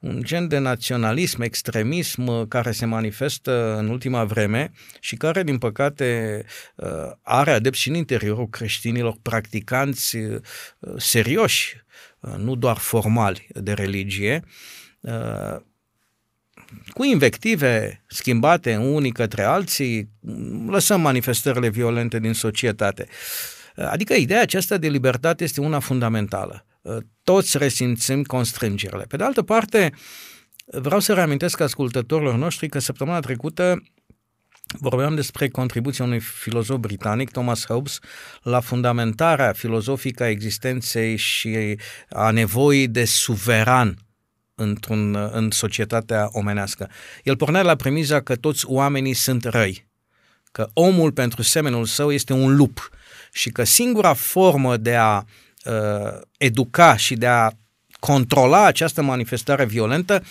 [0.00, 6.44] un gen de naționalism, extremism care se manifestă în ultima vreme și care, din păcate,
[7.22, 10.16] are adepți și în interiorul creștinilor practicanți
[10.96, 11.76] serioși,
[12.36, 14.44] nu doar formali de religie,
[16.88, 20.08] cu invective schimbate unii către alții,
[20.66, 23.06] lăsăm manifestările violente din societate.
[23.86, 26.66] Adică ideea aceasta de libertate este una fundamentală.
[27.22, 29.04] Toți resimțim constrângerile.
[29.04, 29.92] Pe de altă parte,
[30.64, 33.82] vreau să reamintesc ascultătorilor noștri că săptămâna trecută
[34.76, 37.98] Vorbeam despre contribuția unui filozof britanic, Thomas Hobbes,
[38.42, 43.98] la fundamentarea filozofică a existenței și a nevoii de suveran
[44.54, 46.90] într-un, în societatea omenească.
[47.22, 49.88] El pornea la premiza că toți oamenii sunt răi,
[50.52, 52.90] că omul pentru semenul său este un lup
[53.32, 55.22] și că singura formă de a
[55.64, 57.50] uh, educa și de a
[58.00, 60.22] controla această manifestare violentă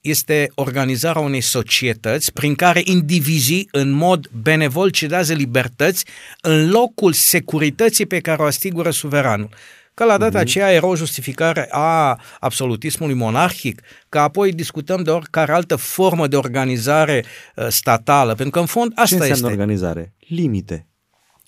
[0.00, 6.04] este organizarea unei societăți prin care indivizii în mod benevol cedează libertăți
[6.40, 9.48] în locul securității pe care o asigură suveranul.
[9.94, 10.42] Că la data uh-huh.
[10.42, 16.36] aceea era o justificare a absolutismului monarhic, că apoi discutăm de oricare altă formă de
[16.36, 17.24] organizare
[17.56, 19.46] uh, statală, pentru că în fond asta Ce este.
[19.46, 20.12] organizare?
[20.18, 20.87] Limite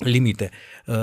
[0.04, 0.50] limite.
[0.86, 0.96] Uh,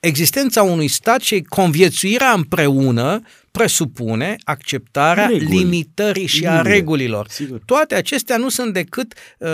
[0.00, 5.56] existența unui stat și conviețuirea împreună presupune acceptarea Reguli.
[5.56, 7.28] limitării și a regulilor.
[7.28, 7.60] Sigur.
[7.64, 9.48] Toate acestea nu sunt decât uh,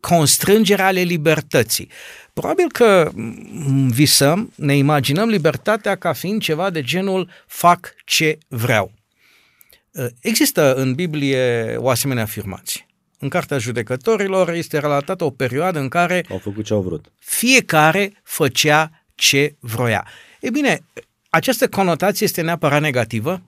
[0.00, 1.88] constrângeri ale libertății.
[2.32, 3.10] Probabil că
[3.88, 8.92] visăm, ne imaginăm libertatea ca fiind ceva de genul fac ce vreau.
[9.90, 12.86] Uh, există în Biblie o asemenea afirmație.
[13.22, 17.12] În Cartea Judecătorilor este relatată o perioadă în care au făcut ce au vrut.
[17.18, 20.06] Fiecare făcea ce vroia.
[20.40, 20.84] E bine,
[21.28, 23.42] această conotație este neapărat negativă?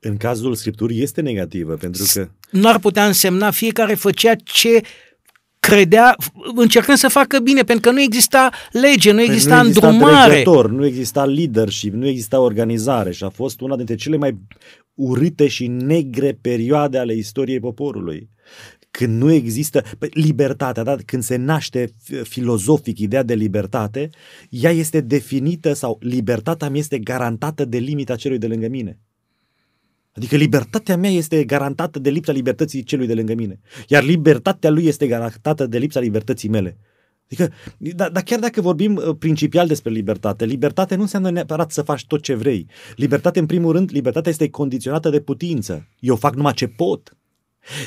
[0.00, 2.28] În cazul Scripturii este negativă, pentru că...
[2.50, 4.80] Nu ar putea însemna fiecare făcea ce
[5.60, 6.16] credea,
[6.54, 10.30] încercând să facă bine, pentru că nu exista lege, nu exista, nu exista îndrumare.
[10.30, 14.38] Dregător, nu exista leadership, nu exista organizare și a fost una dintre cele mai
[14.94, 18.28] urâte și negre perioade ale istoriei poporului
[19.00, 20.96] când nu există păi, libertatea, da?
[21.04, 21.92] când se naște
[22.22, 24.10] filozofic ideea de libertate,
[24.48, 28.98] ea este definită sau libertatea mea este garantată de limita celui de lângă mine.
[30.12, 33.60] Adică libertatea mea este garantată de lipsa libertății celui de lângă mine.
[33.88, 36.78] Iar libertatea lui este garantată de lipsa libertății mele.
[37.24, 41.82] Adică, dar da, chiar dacă vorbim uh, principial despre libertate, libertate nu înseamnă neapărat să
[41.82, 42.66] faci tot ce vrei.
[42.96, 45.88] Libertate, în primul rând, libertatea este condiționată de putință.
[45.98, 47.14] Eu fac numai ce pot.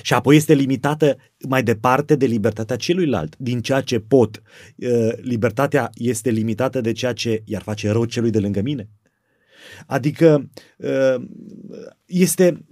[0.02, 1.18] Și apoi este limitată
[1.48, 4.42] mai departe de libertatea celuilalt, din ceea ce pot.
[4.76, 8.90] Uh, libertatea este limitată de ceea ce i-ar face rău celui de lângă mine.
[9.86, 11.16] Adică uh,
[12.06, 12.66] este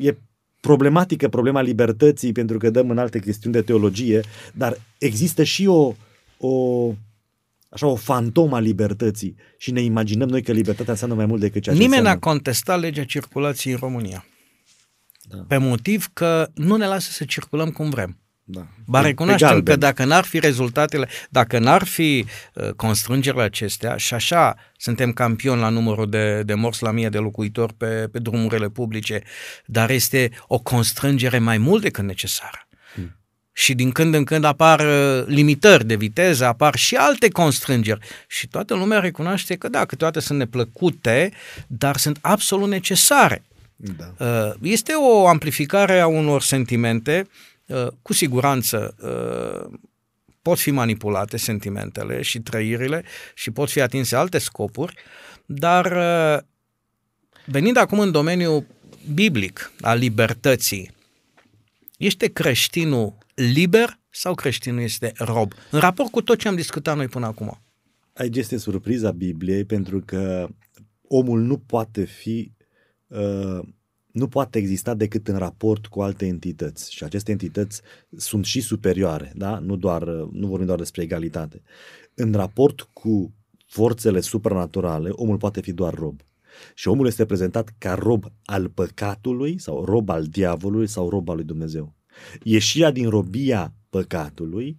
[0.00, 0.16] e
[0.60, 4.20] problematică problema libertății pentru că dăm în alte chestiuni de teologie,
[4.54, 5.94] dar există și o,
[6.36, 6.94] o
[7.68, 11.74] așa o fantoma libertății și ne imaginăm noi că libertatea înseamnă mai mult decât ceea
[11.74, 12.20] ce Nimeni înseamnă.
[12.24, 14.24] n-a contestat legea circulației în România.
[15.22, 15.44] Da.
[15.48, 18.16] Pe motiv că nu ne lasă să circulăm cum vrem.
[18.44, 18.66] Da.
[18.86, 24.56] Ba recunoaștem că dacă n-ar fi rezultatele, dacă n-ar fi uh, constrângerile acestea, și așa
[24.76, 29.22] suntem campioni la numărul de, de morți la mie de locuitori pe, pe drumurile publice,
[29.66, 32.68] dar este o constrângere mai mult decât necesară.
[32.94, 33.16] Hmm.
[33.52, 38.06] Și din când în când apar uh, limitări de viteză, apar și alte constrângeri.
[38.28, 41.32] Și toată lumea recunoaște că da, câteodată sunt neplăcute,
[41.66, 43.44] dar sunt absolut necesare.
[43.96, 44.14] Da.
[44.26, 47.26] Uh, este o amplificare a unor sentimente
[47.72, 49.78] Uh, cu siguranță uh,
[50.42, 53.04] pot fi manipulate sentimentele și trăirile
[53.34, 54.94] și pot fi atinse alte scopuri,
[55.46, 56.42] dar uh,
[57.46, 58.66] venind acum în domeniul
[59.14, 60.90] biblic al libertății,
[61.96, 65.52] este creștinul liber sau creștinul este rob?
[65.70, 67.62] În raport cu tot ce am discutat noi până acum.
[68.12, 70.48] Aici este surpriza Bibliei pentru că
[71.08, 72.61] omul nu poate fi uh,
[74.12, 77.80] nu poate exista decât în raport cu alte entități și aceste entități
[78.16, 79.58] sunt și superioare, da?
[79.58, 80.02] nu, doar,
[80.32, 81.62] nu vorbim doar despre egalitate.
[82.14, 83.34] În raport cu
[83.66, 86.20] forțele supranaturale, omul poate fi doar rob.
[86.74, 91.36] Și omul este prezentat ca rob al păcatului sau rob al diavolului sau rob al
[91.36, 91.94] lui Dumnezeu.
[92.42, 94.78] Ieșirea din robia păcatului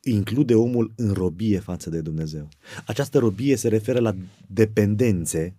[0.00, 2.48] include omul în robie față de Dumnezeu.
[2.86, 4.14] Această robie se referă la
[4.46, 5.56] dependențe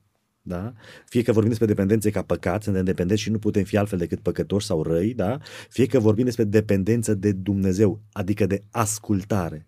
[0.47, 0.73] da?
[1.05, 4.19] Fie că vorbim despre dependențe ca păcat, suntem dependenți și nu putem fi altfel decât
[4.19, 5.39] păcătoși sau răi, da?
[5.69, 9.67] Fie că vorbim despre dependență de Dumnezeu, adică de ascultare.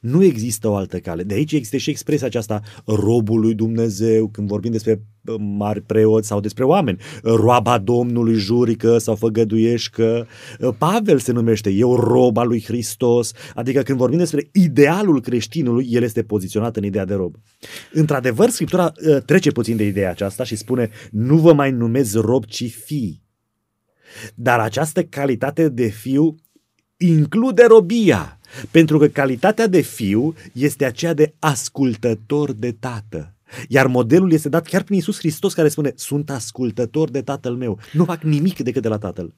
[0.00, 1.22] Nu există o altă cale.
[1.22, 5.02] De aici există și expresia aceasta robul lui Dumnezeu, când vorbim despre
[5.38, 6.98] mari preoți sau despre oameni.
[7.22, 10.26] Roaba Domnului jurică sau făgăduieșcă.
[10.78, 13.32] Pavel se numește, eu roba lui Hristos.
[13.54, 17.34] Adică când vorbim despre idealul creștinului, el este poziționat în ideea de rob.
[17.92, 22.44] Într-adevăr, Scriptura ă, trece puțin de ideea aceasta și spune, nu vă mai numezi rob,
[22.44, 23.20] ci fi.
[24.34, 26.36] Dar această calitate de fiu
[26.96, 28.35] include robia,
[28.70, 33.30] pentru că calitatea de fiu este aceea de ascultător de tată.
[33.68, 37.78] Iar modelul este dat chiar prin Iisus Hristos care spune, sunt ascultător de tatăl meu,
[37.92, 39.34] nu fac nimic decât de la tatăl.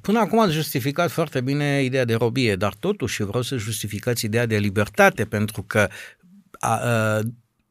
[0.00, 4.46] Până acum ați justificat foarte bine ideea de robie, dar totuși vreau să justificați ideea
[4.46, 5.88] de libertate, pentru că
[6.50, 7.20] a, a,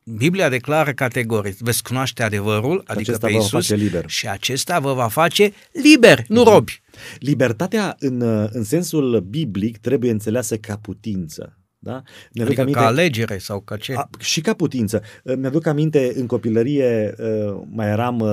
[0.03, 4.03] Biblia declară categoric, veți cunoaște adevărul, adică acesta pe Iisus, liber.
[4.07, 6.49] și acesta vă va face liber, nu mhm.
[6.49, 6.81] robi.
[7.19, 8.21] Libertatea în,
[8.51, 11.55] în sensul biblic trebuie înțeleasă ca putință.
[11.83, 12.01] Da?
[12.33, 13.93] Mi-aduc adică aminte, ca alegere sau ca ce?
[13.93, 15.01] A, și ca putință.
[15.37, 17.15] Mi-aduc aminte, în copilărie
[17.69, 18.23] mai eram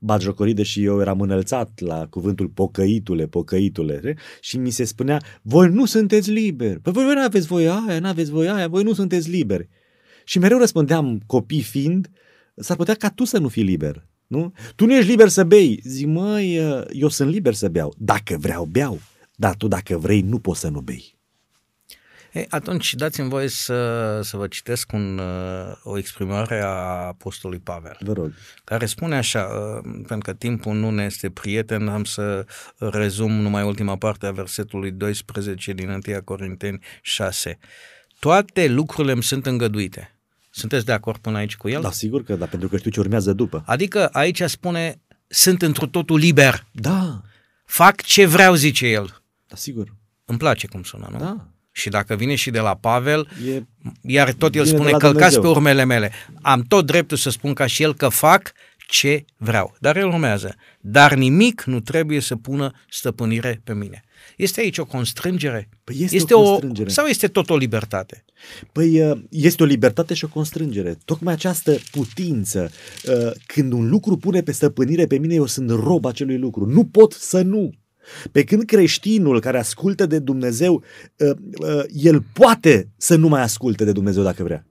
[0.00, 5.84] batjocorit, deși eu eram înălțat la cuvântul pocăitule, pocăitule, și mi se spunea, voi nu
[5.84, 6.80] sunteți liberi.
[6.80, 9.68] Păi voi nu aveți voie aia, nu aveți voie aia, voi nu sunteți liberi.
[10.30, 12.10] Și mereu răspundeam, copii fiind,
[12.54, 14.06] s-ar putea ca tu să nu fii liber.
[14.26, 14.52] Nu?
[14.76, 15.80] Tu nu ești liber să bei.
[15.84, 16.56] Zic, măi,
[16.90, 17.94] eu sunt liber să beau.
[17.98, 19.00] Dacă vreau, beau.
[19.34, 21.18] Dar tu, dacă vrei, nu poți să nu bei.
[22.32, 25.20] Ei, atunci dați-mi voie să, să vă citesc un,
[25.82, 27.96] o exprimare a Apostolului Pavel.
[28.00, 28.32] Vă rog.
[28.64, 29.42] Care spune așa,
[29.82, 32.46] pentru că timpul nu ne este prieten, am să
[32.78, 37.58] rezum numai ultima parte a versetului 12 din 1 Corinteni 6.
[38.18, 40.19] Toate lucrurile îmi sunt îngăduite.
[40.60, 41.80] Sunteți de acord până aici cu el?
[41.80, 43.62] Da, sigur că da, pentru că știu ce urmează după.
[43.66, 46.66] Adică aici spune, sunt într totul liber.
[46.72, 47.20] Da.
[47.64, 49.22] Fac ce vreau, zice el.
[49.46, 49.94] Da, sigur.
[50.24, 51.18] Îmi place cum sună, nu?
[51.18, 51.46] Da.
[51.72, 53.62] Și dacă vine și de la Pavel, e,
[54.02, 56.12] iar tot el spune, călcați pe urmele mele.
[56.42, 58.52] Am tot dreptul să spun ca și el că fac
[58.88, 59.76] ce vreau.
[59.78, 64.04] Dar el urmează, dar nimic nu trebuie să pună stăpânire pe mine.
[64.42, 65.68] Este aici o constrângere?
[65.84, 66.88] Păi este, este o constrângere.
[66.88, 68.24] O, sau este tot o libertate?
[68.72, 70.98] Păi uh, este o libertate și o constrângere.
[71.04, 72.70] Tocmai această putință,
[73.08, 76.66] uh, când un lucru pune pe stăpânire pe mine, eu sunt rob acelui lucru.
[76.66, 77.70] Nu pot să nu.
[78.32, 80.82] Pe când creștinul care ascultă de Dumnezeu,
[81.16, 84.69] uh, el poate să nu mai asculte de Dumnezeu dacă vrea.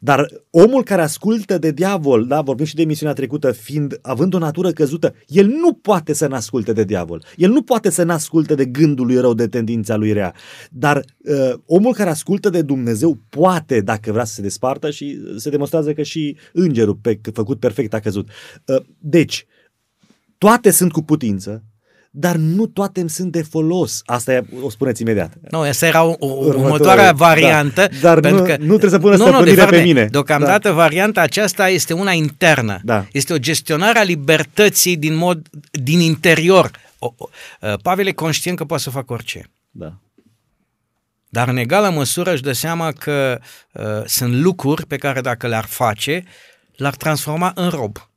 [0.00, 4.38] Dar omul care ascultă de diavol, da, vorbim și de emisiunea trecută, fiind, având o
[4.38, 7.24] natură căzută, el nu poate să asculte de diavol.
[7.36, 10.34] El nu poate să asculte de gândul lui rău, de tendința lui rea.
[10.70, 15.50] Dar uh, omul care ascultă de Dumnezeu poate, dacă vrea să se despartă și se
[15.50, 18.28] demonstrează că și îngerul pe, făcut perfect a căzut.
[18.66, 19.46] Uh, deci,
[20.38, 21.64] toate sunt cu putință,
[22.14, 24.02] dar nu toate îmi sunt de folos.
[24.04, 25.32] Asta e, o spuneți imediat.
[25.50, 27.12] Nu, asta era o, o următoarea da.
[27.12, 27.88] variantă.
[28.00, 30.04] Da, dar nu, că, nu trebuie să pună nu, stăpânire nu, de pe mine.
[30.04, 30.74] Deocamdată da.
[30.74, 32.80] varianta aceasta este una internă.
[32.82, 33.06] Da.
[33.12, 36.70] Este o gestionare a libertății din mod din interior.
[36.98, 37.28] O, o,
[37.60, 39.50] uh, Pavel e conștient că poate să facă orice.
[39.70, 39.92] Da.
[41.28, 43.38] Dar în egală măsură își dă seama că
[43.72, 46.24] uh, sunt lucruri pe care dacă le-ar face,
[46.76, 48.11] l-ar transforma în rob.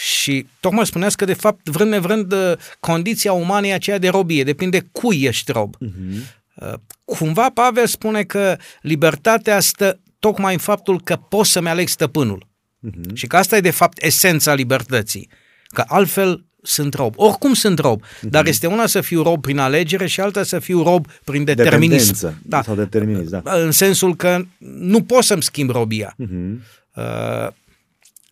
[0.00, 4.44] Și tocmai spuneați că, de fapt, vrând nevrând, uh, condiția umană e aceea de robie,
[4.44, 5.76] depinde cui ești rob.
[5.76, 6.74] Uh-huh.
[7.04, 12.46] Cumva Pavel spune că libertatea stă tocmai în faptul că poți să-mi aleg stăpânul.
[12.88, 13.14] Uh-huh.
[13.14, 15.28] Și că asta e, de fapt, esența libertății.
[15.66, 17.14] Că altfel sunt rob.
[17.16, 18.28] Oricum sunt rob, uh-huh.
[18.28, 22.38] dar este una să fiu rob prin alegere și alta să fiu rob prin determinism.
[22.42, 22.62] Da.
[22.62, 23.54] Sau determinism, da.
[23.54, 24.44] În sensul că
[24.78, 26.16] nu pot să-mi schimb robia.
[26.22, 26.54] Uh-huh.
[26.94, 27.48] Uh,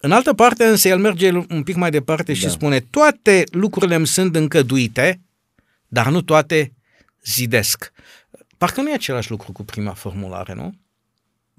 [0.00, 2.48] în altă parte, însă, el merge un pic mai departe și da.
[2.48, 5.20] spune toate lucrurile îmi sunt încăduite,
[5.88, 6.72] dar nu toate
[7.24, 7.92] zidesc.
[8.56, 10.74] Parcă nu e același lucru cu prima formulare, nu?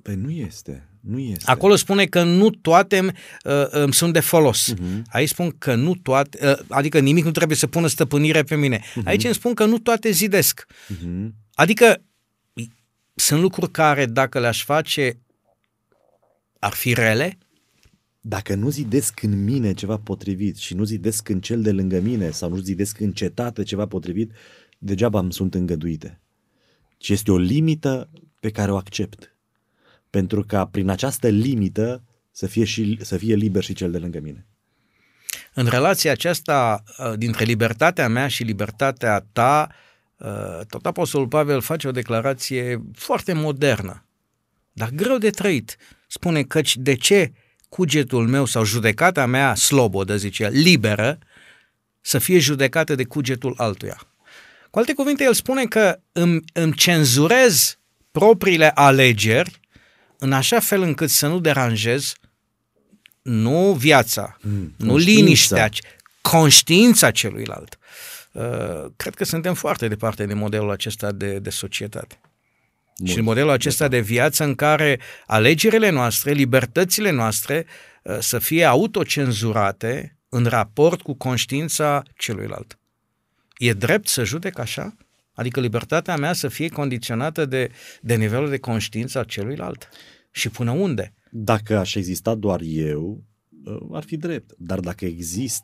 [0.02, 0.90] Păi nu este.
[1.00, 1.44] Nu este.
[1.46, 3.12] Acolo spune că nu toate îmi,
[3.44, 4.74] uh, îmi sunt de folos.
[4.74, 5.02] Uh-huh.
[5.08, 8.80] Aici spun că nu toate, uh, adică nimic nu trebuie să pună stăpânire pe mine.
[8.80, 9.04] Uh-huh.
[9.04, 10.66] Aici îmi spun că nu toate zidesc.
[10.94, 11.30] Uh-huh.
[11.54, 12.02] Adică
[13.16, 15.18] sunt lucruri care dacă le-aș face
[16.60, 17.38] ar fi rele,
[18.22, 22.30] dacă nu zidesc în mine ceva potrivit și nu zidesc în cel de lângă mine
[22.30, 24.32] sau nu zidesc în cetate ceva potrivit,
[24.78, 26.20] degeaba îmi sunt îngăduite.
[26.98, 28.10] Ci este o limită
[28.40, 29.36] pe care o accept.
[30.10, 34.20] Pentru ca prin această limită să fie, și, să fie liber și cel de lângă
[34.20, 34.46] mine.
[35.54, 39.70] În relația aceasta uh, dintre libertatea mea și libertatea ta,
[40.18, 44.06] uh, tot Apostolul Pavel face o declarație foarte modernă,
[44.72, 45.78] dar greu de trăit.
[46.08, 47.32] Spune căci de ce
[47.70, 51.18] cugetul meu sau judecata mea slobodă, zice el, liberă,
[52.02, 54.02] să fie judecată de cugetul altuia.
[54.70, 57.78] Cu alte cuvinte, el spune că îmi, îmi cenzurez
[58.12, 59.60] propriile alegeri
[60.18, 62.14] în așa fel încât să nu deranjez
[63.22, 65.70] nu viața, mm, nu liniștea,
[66.22, 67.78] conștiința celuilalt.
[68.32, 72.20] Uh, cred că suntem foarte departe de modelul acesta de, de societate.
[73.00, 73.12] Mult.
[73.12, 77.66] Și modelul acesta de viață în care alegerile noastre, libertățile noastre
[78.04, 82.80] uh, să fie autocenzurate în raport cu conștiința celuilalt.
[83.58, 84.96] E drept să judec așa?
[85.34, 87.72] Adică libertatea mea să fie condiționată de,
[88.02, 89.90] de nivelul de conștiință a celuilalt?
[90.32, 91.14] Și până unde?
[91.32, 93.24] Dacă aș exista doar eu,
[93.64, 94.52] uh, ar fi drept.
[94.58, 95.64] Dar dacă exist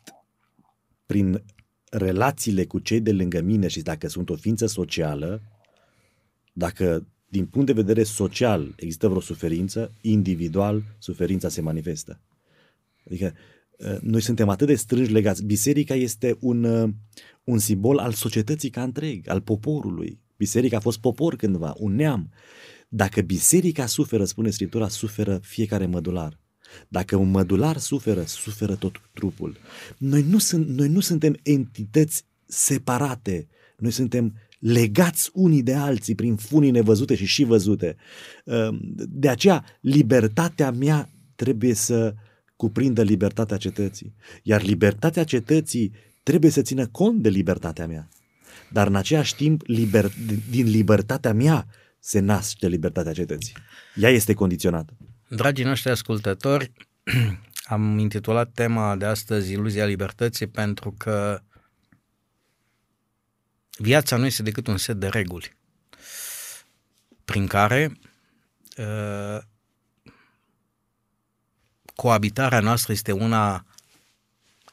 [1.06, 1.44] prin
[1.90, 5.42] relațiile cu cei de lângă mine și dacă sunt o ființă socială,
[6.54, 12.22] dacă din punct de vedere social există vreo suferință, individual suferința se manifestă.
[13.06, 13.34] Adică
[13.80, 15.44] ă, noi suntem atât de strânși legați.
[15.44, 16.94] Biserica este un, ă,
[17.44, 20.20] un simbol al societății ca întreg, al poporului.
[20.38, 22.32] Biserica a fost popor cândva, un neam.
[22.90, 26.40] Dacă biserica suferă, spune Scriptura, suferă fiecare mădular.
[26.88, 29.58] Dacă un mădular suferă, suferă tot trupul.
[29.98, 34.34] Noi nu, sunt, noi nu suntem entități separate, noi suntem
[34.66, 37.96] legați unii de alții prin funii nevăzute și și văzute.
[38.46, 42.14] Ehm, de aceea, libertatea mea trebuie să
[42.56, 44.16] cuprindă libertatea cetății.
[44.44, 45.92] Iar libertatea cetății
[46.24, 48.10] trebuie să țină cont de libertatea mea.
[48.72, 50.12] Dar în același timp, liber,
[50.50, 51.68] din libertatea mea
[52.00, 53.54] se naște libertatea cetății.
[53.96, 54.98] Ea este condiționată.
[55.28, 56.72] Dragii noștri ascultători,
[57.76, 61.42] am intitulat tema de astăzi Iluzia libertății pentru că
[63.78, 65.56] viața nu este decât un set de reguli
[67.26, 67.98] prin care
[68.78, 69.42] uh,
[71.96, 73.66] coabitarea noastră este una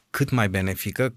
[0.09, 1.15] cât mai benefică,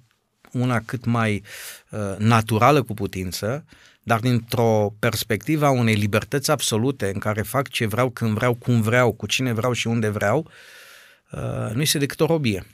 [0.53, 1.43] una cât mai
[1.91, 3.65] uh, naturală cu putință,
[4.03, 8.81] dar dintr-o perspectivă a unei libertăți absolute în care fac ce vreau, când vreau, cum
[8.81, 10.51] vreau, cu cine vreau și unde vreau,
[11.31, 12.67] uh, nu este decât o robie.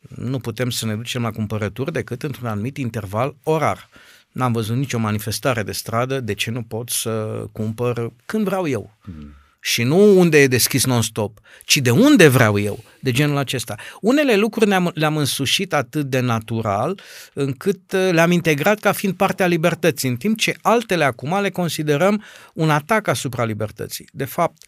[0.00, 3.88] Nu putem să ne ducem la cumpărături decât într-un anumit interval orar.
[4.32, 8.96] N-am văzut nicio manifestare de stradă, de ce nu pot să cumpăr când vreau eu.
[9.04, 9.32] Mm.
[9.60, 13.74] Și nu unde e deschis non-stop, ci de unde vreau eu, de genul acesta.
[14.00, 17.00] Unele lucruri le-am, le-am însușit atât de natural,
[17.32, 22.24] încât uh, le-am integrat ca fiind partea libertății, în timp ce altele acum le considerăm
[22.54, 24.08] un atac asupra libertății.
[24.12, 24.62] De fapt,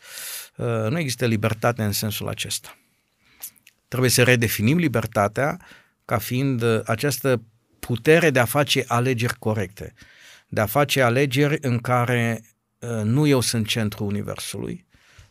[0.56, 2.76] uh, nu există libertate în sensul acesta.
[3.88, 5.56] Trebuie să redefinim libertatea
[6.04, 7.42] ca fiind uh, această
[7.80, 9.94] putere de a face alegeri corecte,
[10.48, 12.42] de a face alegeri în care
[12.78, 14.86] uh, nu eu sunt centrul universului,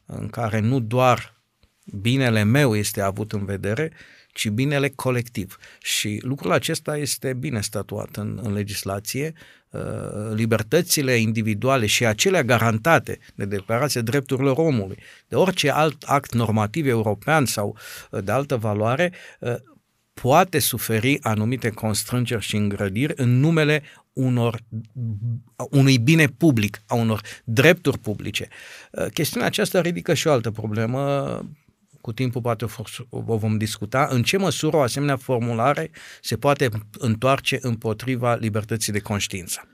[0.05, 1.37] în care nu doar
[1.83, 3.91] binele meu este avut în vedere,
[4.33, 5.57] ci binele colectiv.
[5.81, 9.33] Și lucrul acesta este bine statuat în, în legislație.
[9.69, 9.81] Uh,
[10.33, 14.97] libertățile individuale și acelea garantate de Declarația Drepturilor Omului,
[15.27, 17.77] de orice alt act normativ european sau
[18.23, 19.13] de altă valoare,
[20.21, 24.59] poate suferi anumite constrângeri și îngrădiri în numele unor,
[25.55, 28.47] unui bine public, a unor drepturi publice.
[28.91, 31.39] Uh, chestiunea aceasta ridică și o altă problemă.
[32.01, 32.65] Cu timpul poate
[33.09, 35.91] o vom discuta, în ce măsură o asemenea formulare
[36.21, 39.67] se poate întoarce împotriva libertății de conștiință.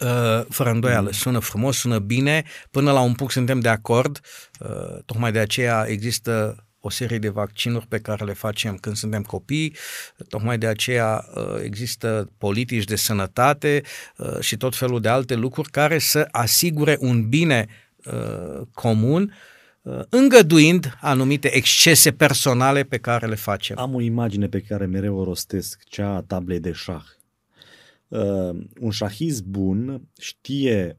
[0.00, 4.20] Uh, fără îndoială, sună frumos, sună bine, până la un punct suntem de acord,
[4.60, 9.22] uh, tocmai de aceea există o serie de vaccinuri pe care le facem când suntem
[9.22, 9.76] copii,
[10.28, 13.82] tocmai de aceea uh, există politici de sănătate
[14.18, 17.66] uh, și tot felul de alte lucruri care să asigure un bine
[18.04, 19.32] uh, comun,
[20.08, 23.78] îngăduind anumite excese personale pe care le facem.
[23.78, 27.04] Am o imagine pe care mereu o rostesc, cea a tablei de șah.
[28.80, 30.98] un șahist bun știe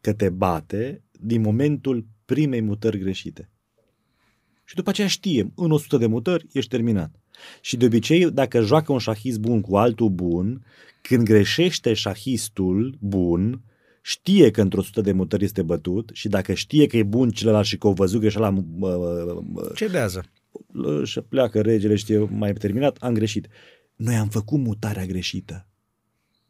[0.00, 3.48] că te bate din momentul primei mutări greșite
[4.64, 7.10] și după aceea știe, în 100 de mutări ești terminat.
[7.60, 10.64] Și de obicei, dacă joacă un șahist bun cu altul bun,
[11.00, 13.62] când greșește șahistul bun,
[14.02, 17.66] știe că într-o sută de mutări este bătut și dacă știe că e bun celălalt
[17.66, 18.64] și că o văzut greșeala...
[19.74, 20.24] Cedează.
[21.04, 23.48] Și pleacă regele, știe, mai terminat, am greșit.
[23.96, 25.66] Noi am făcut mutarea greșită.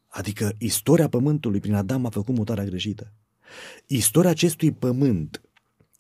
[0.09, 3.13] Adică istoria pământului prin Adam a făcut mutarea greșită.
[3.87, 5.43] Istoria acestui pământ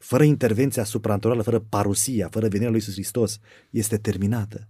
[0.04, 3.38] fără intervenția supranturală, fără parusia, fără venirea lui Iisus Hristos,
[3.70, 4.68] este terminată.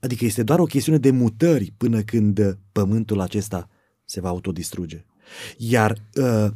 [0.00, 3.68] Adică este doar o chestiune de mutări până când pământul acesta
[4.04, 5.04] se va autodistruge.
[5.56, 6.50] Iar, uh,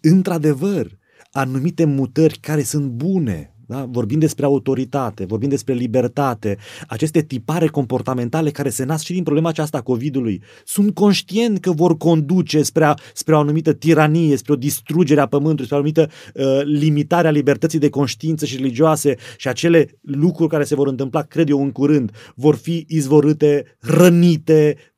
[0.00, 0.98] într-adevăr,
[1.32, 3.88] anumite mutări care sunt bune, da?
[3.90, 6.58] Vorbim despre autoritate, vorbim despre libertate,
[6.88, 10.42] aceste tipare comportamentale care se nasc și din problema aceasta a COVID-ului.
[10.64, 15.26] Sunt conștient că vor conduce spre, a, spre o anumită tiranie, spre o distrugere a
[15.26, 20.50] pământului, spre o anumită uh, limitare a libertății de conștiință și religioase și acele lucruri
[20.50, 24.92] care se vor întâmpla, cred eu, în curând, vor fi izvorâte, rănite, Uh,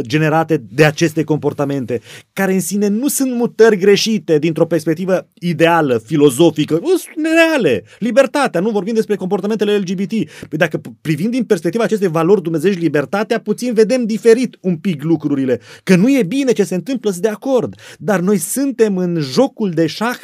[0.00, 2.00] generate de aceste comportamente,
[2.32, 7.84] care în sine nu sunt mutări greșite dintr-o perspectivă ideală, filozofică, sunt reale.
[7.98, 10.10] Libertatea, nu vorbim despre comportamentele LGBT.
[10.48, 15.60] Păi dacă privind din perspectiva acestei valori dumnezești libertatea, puțin vedem diferit un pic lucrurile.
[15.82, 17.74] Că nu e bine ce se întâmplă, sunt de acord.
[17.98, 20.18] Dar noi suntem în jocul de șah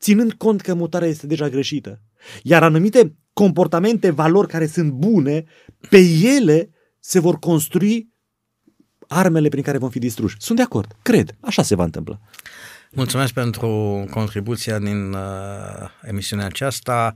[0.00, 2.00] ținând cont că mutarea este deja greșită.
[2.42, 5.44] Iar anumite comportamente, valori care sunt bune,
[5.90, 5.98] pe
[6.36, 6.70] ele
[7.00, 8.14] se vor construi
[9.08, 10.36] armele prin care vom fi distruși.
[10.38, 12.18] Sunt de acord, cred, așa se va întâmpla.
[12.96, 15.20] Mulțumesc pentru contribuția din uh,
[16.02, 17.12] emisiunea aceasta.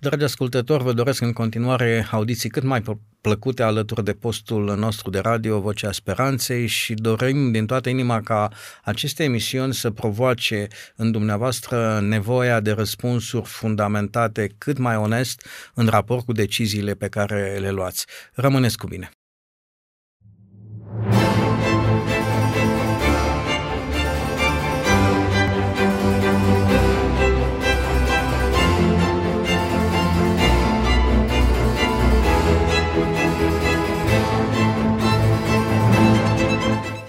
[0.00, 2.82] Dragi ascultători, vă doresc în continuare audiții cât mai
[3.20, 8.48] plăcute alături de postul nostru de radio Vocea Speranței și dorim din toată inima ca
[8.82, 16.24] aceste emisiuni să provoace în dumneavoastră nevoia de răspunsuri fundamentate cât mai onest în raport
[16.24, 18.06] cu deciziile pe care le luați.
[18.32, 19.10] Rămâneți cu bine!